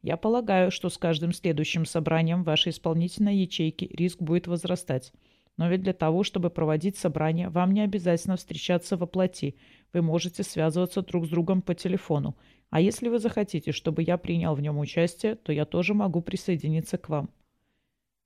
Я 0.00 0.16
полагаю, 0.16 0.70
что 0.70 0.88
с 0.88 0.96
каждым 0.96 1.34
следующим 1.34 1.84
собранием 1.84 2.44
вашей 2.44 2.70
исполнительной 2.70 3.36
ячейки 3.36 3.84
риск 3.92 4.22
будет 4.22 4.46
возрастать. 4.46 5.12
Но 5.58 5.68
ведь 5.68 5.82
для 5.82 5.92
того, 5.92 6.22
чтобы 6.22 6.48
проводить 6.48 6.96
собрание, 6.96 7.50
вам 7.50 7.72
не 7.72 7.82
обязательно 7.82 8.36
встречаться 8.36 8.96
во 8.96 9.06
плоти. 9.06 9.56
Вы 9.92 10.00
можете 10.00 10.42
связываться 10.42 11.02
друг 11.02 11.26
с 11.26 11.28
другом 11.28 11.60
по 11.60 11.74
телефону. 11.74 12.38
А 12.70 12.80
если 12.80 13.10
вы 13.10 13.18
захотите, 13.18 13.72
чтобы 13.72 14.02
я 14.02 14.16
принял 14.16 14.54
в 14.54 14.62
нем 14.62 14.78
участие, 14.78 15.34
то 15.34 15.52
я 15.52 15.66
тоже 15.66 15.92
могу 15.92 16.22
присоединиться 16.22 16.96
к 16.96 17.10
вам». 17.10 17.28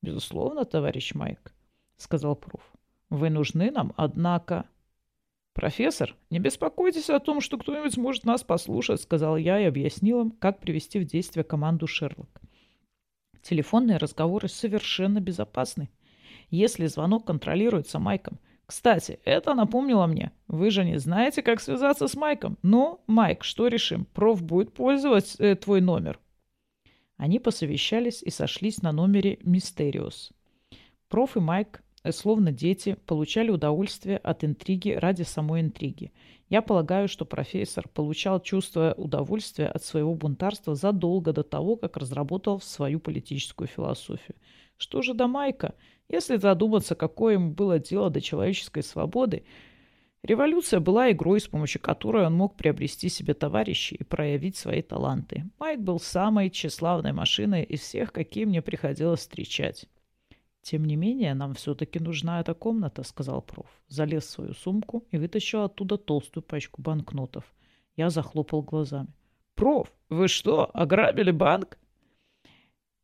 «Безусловно, 0.02 0.64
товарищ 0.64 1.14
Майк»,— 1.14 1.52
сказал 1.96 2.36
проф. 2.36 2.71
Вы 3.12 3.28
нужны 3.28 3.70
нам, 3.70 3.92
однако... 3.98 4.64
«Профессор, 5.52 6.16
не 6.30 6.38
беспокойтесь 6.38 7.10
о 7.10 7.20
том, 7.20 7.42
что 7.42 7.58
кто-нибудь 7.58 7.98
может 7.98 8.24
нас 8.24 8.42
послушать»,— 8.42 9.00
сказал 9.02 9.36
я 9.36 9.60
и 9.60 9.64
объяснил 9.64 10.22
им, 10.22 10.30
как 10.30 10.60
привести 10.60 10.98
в 10.98 11.04
действие 11.04 11.44
команду 11.44 11.86
Шерлок. 11.86 12.40
Телефонные 13.42 13.98
разговоры 13.98 14.48
совершенно 14.48 15.20
безопасны, 15.20 15.90
если 16.48 16.86
звонок 16.86 17.26
контролируется 17.26 17.98
Майком. 17.98 18.38
Кстати, 18.64 19.20
это 19.26 19.52
напомнило 19.52 20.06
мне. 20.06 20.32
Вы 20.48 20.70
же 20.70 20.82
не 20.82 20.98
знаете, 20.98 21.42
как 21.42 21.60
связаться 21.60 22.08
с 22.08 22.14
Майком. 22.14 22.56
Ну, 22.62 23.02
Майк, 23.06 23.44
что 23.44 23.66
решим? 23.66 24.06
Проф 24.06 24.42
будет 24.42 24.72
пользовать 24.72 25.36
э, 25.38 25.54
твой 25.54 25.82
номер. 25.82 26.18
Они 27.18 27.38
посовещались 27.38 28.22
и 28.22 28.30
сошлись 28.30 28.80
на 28.80 28.90
номере 28.90 29.38
Мистериус. 29.42 30.32
Проф 31.10 31.36
и 31.36 31.40
Майк 31.40 31.81
словно 32.10 32.50
дети, 32.50 32.96
получали 33.06 33.50
удовольствие 33.50 34.16
от 34.16 34.42
интриги 34.42 34.90
ради 34.90 35.22
самой 35.22 35.60
интриги. 35.60 36.12
Я 36.48 36.60
полагаю, 36.60 37.08
что 37.08 37.24
профессор 37.24 37.88
получал 37.88 38.40
чувство 38.40 38.94
удовольствия 38.96 39.68
от 39.68 39.84
своего 39.84 40.14
бунтарства 40.14 40.74
задолго 40.74 41.32
до 41.32 41.42
того, 41.42 41.76
как 41.76 41.96
разработал 41.96 42.60
свою 42.60 42.98
политическую 42.98 43.68
философию. 43.68 44.36
Что 44.76 45.00
же 45.02 45.14
до 45.14 45.28
Майка? 45.28 45.74
Если 46.08 46.36
задуматься, 46.36 46.94
какое 46.94 47.34
ему 47.34 47.52
было 47.52 47.78
дело 47.78 48.10
до 48.10 48.20
человеческой 48.20 48.82
свободы, 48.82 49.44
Революция 50.22 50.78
была 50.78 51.10
игрой, 51.10 51.40
с 51.40 51.48
помощью 51.48 51.82
которой 51.82 52.24
он 52.24 52.34
мог 52.34 52.56
приобрести 52.56 53.08
себе 53.08 53.34
товарищей 53.34 53.96
и 53.96 54.04
проявить 54.04 54.56
свои 54.56 54.80
таланты. 54.80 55.50
Майк 55.58 55.80
был 55.80 55.98
самой 55.98 56.48
тщеславной 56.48 57.12
машиной 57.12 57.64
из 57.64 57.80
всех, 57.80 58.12
какие 58.12 58.44
мне 58.44 58.62
приходилось 58.62 59.20
встречать. 59.20 59.86
«Тем 60.62 60.84
не 60.84 60.94
менее, 60.96 61.34
нам 61.34 61.54
все-таки 61.54 61.98
нужна 61.98 62.40
эта 62.40 62.54
комната»,— 62.54 63.02
сказал 63.04 63.42
проф. 63.42 63.66
Залез 63.88 64.24
в 64.24 64.30
свою 64.30 64.54
сумку 64.54 65.04
и 65.10 65.18
вытащил 65.18 65.62
оттуда 65.64 65.98
толстую 65.98 66.44
пачку 66.44 66.80
банкнотов. 66.80 67.44
Я 67.96 68.10
захлопал 68.10 68.62
глазами. 68.62 69.08
«Проф, 69.56 69.92
вы 70.08 70.28
что, 70.28 70.70
ограбили 70.72 71.32
банк?» 71.32 71.78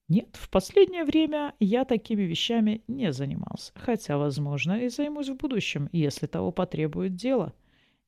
Нет, 0.08 0.36
в 0.36 0.48
последнее 0.48 1.04
время 1.04 1.54
я 1.60 1.84
такими 1.84 2.22
вещами 2.22 2.82
не 2.88 3.12
занимался, 3.12 3.72
хотя, 3.74 4.16
возможно, 4.16 4.80
и 4.80 4.88
займусь 4.88 5.28
в 5.28 5.36
будущем, 5.36 5.90
если 5.92 6.26
того 6.26 6.50
потребует 6.50 7.14
дело. 7.14 7.52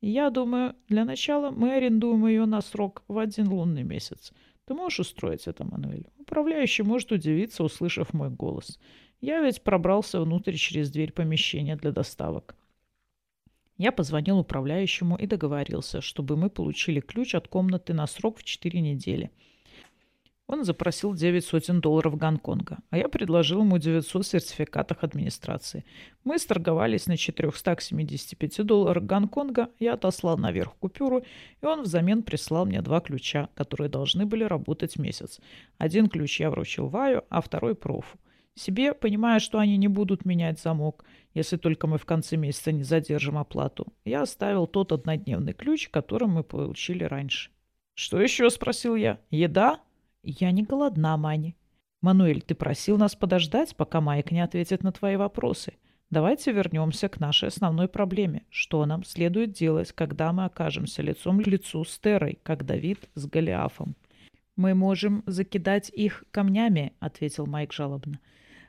Я 0.00 0.30
думаю, 0.30 0.76
для 0.88 1.04
начала 1.04 1.50
мы 1.50 1.74
арендуем 1.74 2.26
ее 2.26 2.46
на 2.46 2.62
срок 2.62 3.02
в 3.06 3.18
один 3.18 3.48
лунный 3.48 3.82
месяц. 3.82 4.32
Ты 4.70 4.74
можешь 4.74 5.00
устроить 5.00 5.48
это, 5.48 5.64
Мануэль? 5.64 6.06
Управляющий 6.20 6.84
может 6.84 7.10
удивиться, 7.10 7.64
услышав 7.64 8.14
мой 8.14 8.30
голос. 8.30 8.78
Я 9.20 9.40
ведь 9.40 9.64
пробрался 9.64 10.20
внутрь 10.20 10.54
через 10.54 10.92
дверь 10.92 11.10
помещения 11.12 11.74
для 11.74 11.90
доставок. 11.90 12.54
Я 13.78 13.90
позвонил 13.90 14.38
управляющему 14.38 15.16
и 15.16 15.26
договорился, 15.26 16.00
чтобы 16.00 16.36
мы 16.36 16.50
получили 16.50 17.00
ключ 17.00 17.34
от 17.34 17.48
комнаты 17.48 17.94
на 17.94 18.06
срок 18.06 18.38
в 18.38 18.44
4 18.44 18.80
недели– 18.80 19.32
он 20.50 20.64
запросил 20.64 21.14
9 21.14 21.44
сотен 21.44 21.80
долларов 21.80 22.16
Гонконга, 22.16 22.78
а 22.90 22.98
я 22.98 23.08
предложил 23.08 23.60
ему 23.60 23.78
900 23.78 24.26
сертификатов 24.26 25.04
администрации. 25.04 25.84
Мы 26.24 26.40
сторговались 26.40 27.06
на 27.06 27.16
475 27.16 28.66
долларах 28.66 29.04
Гонконга, 29.04 29.68
я 29.78 29.92
отослал 29.92 30.36
наверх 30.38 30.74
купюру, 30.80 31.22
и 31.62 31.66
он 31.66 31.82
взамен 31.82 32.24
прислал 32.24 32.66
мне 32.66 32.82
два 32.82 32.98
ключа, 33.00 33.48
которые 33.54 33.88
должны 33.88 34.26
были 34.26 34.42
работать 34.42 34.98
месяц. 34.98 35.38
Один 35.78 36.08
ключ 36.08 36.40
я 36.40 36.50
вручил 36.50 36.88
Ваю, 36.88 37.22
а 37.30 37.40
второй 37.40 37.76
профу. 37.76 38.18
Себе, 38.56 38.92
понимая, 38.92 39.38
что 39.38 39.60
они 39.60 39.76
не 39.76 39.86
будут 39.86 40.24
менять 40.24 40.58
замок, 40.58 41.04
если 41.32 41.58
только 41.58 41.86
мы 41.86 41.96
в 41.96 42.06
конце 42.06 42.36
месяца 42.36 42.72
не 42.72 42.82
задержим 42.82 43.38
оплату, 43.38 43.86
я 44.04 44.22
оставил 44.22 44.66
тот 44.66 44.90
однодневный 44.90 45.52
ключ, 45.52 45.88
который 45.90 46.26
мы 46.26 46.42
получили 46.42 47.04
раньше. 47.04 47.50
«Что 47.94 48.20
еще?»– 48.20 48.50
спросил 48.50 48.96
я. 48.96 49.20
«Еда?» 49.30 49.78
Я 50.22 50.50
не 50.50 50.62
голодна, 50.62 51.16
Мани. 51.16 51.56
Мануэль, 52.02 52.42
ты 52.42 52.54
просил 52.54 52.96
нас 52.96 53.14
подождать, 53.14 53.76
пока 53.76 54.00
Майк 54.00 54.30
не 54.30 54.40
ответит 54.40 54.82
на 54.82 54.92
твои 54.92 55.16
вопросы. 55.16 55.74
Давайте 56.10 56.50
вернемся 56.50 57.08
к 57.08 57.20
нашей 57.20 57.48
основной 57.48 57.88
проблеме. 57.88 58.42
Что 58.50 58.84
нам 58.84 59.04
следует 59.04 59.52
делать, 59.52 59.92
когда 59.92 60.32
мы 60.32 60.46
окажемся 60.46 61.02
лицом 61.02 61.42
к 61.42 61.46
лицу 61.46 61.84
с 61.84 61.98
Терой, 61.98 62.38
как 62.42 62.64
Давид 62.64 63.08
с 63.14 63.26
Голиафом? 63.26 63.94
«Мы 64.56 64.74
можем 64.74 65.22
закидать 65.26 65.88
их 65.88 66.24
камнями»,— 66.30 66.92
ответил 67.00 67.46
Майк 67.46 67.72
жалобно. 67.72 68.18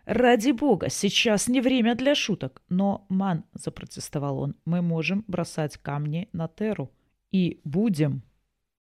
«Ради 0.06 0.52
бога, 0.52 0.90
сейчас 0.90 1.48
не 1.48 1.62
время 1.62 1.96
для 1.96 2.16
шуток!» 2.16 2.62
«Но, 2.70 3.06
Ман»,— 3.10 3.44
запротестовал 3.54 4.40
он,— 4.40 4.56
«мы 4.66 4.82
можем 4.82 5.26
бросать 5.28 5.78
камни 5.78 6.30
на 6.34 6.48
Теру. 6.48 6.92
И 7.32 7.60
будем». 7.64 8.24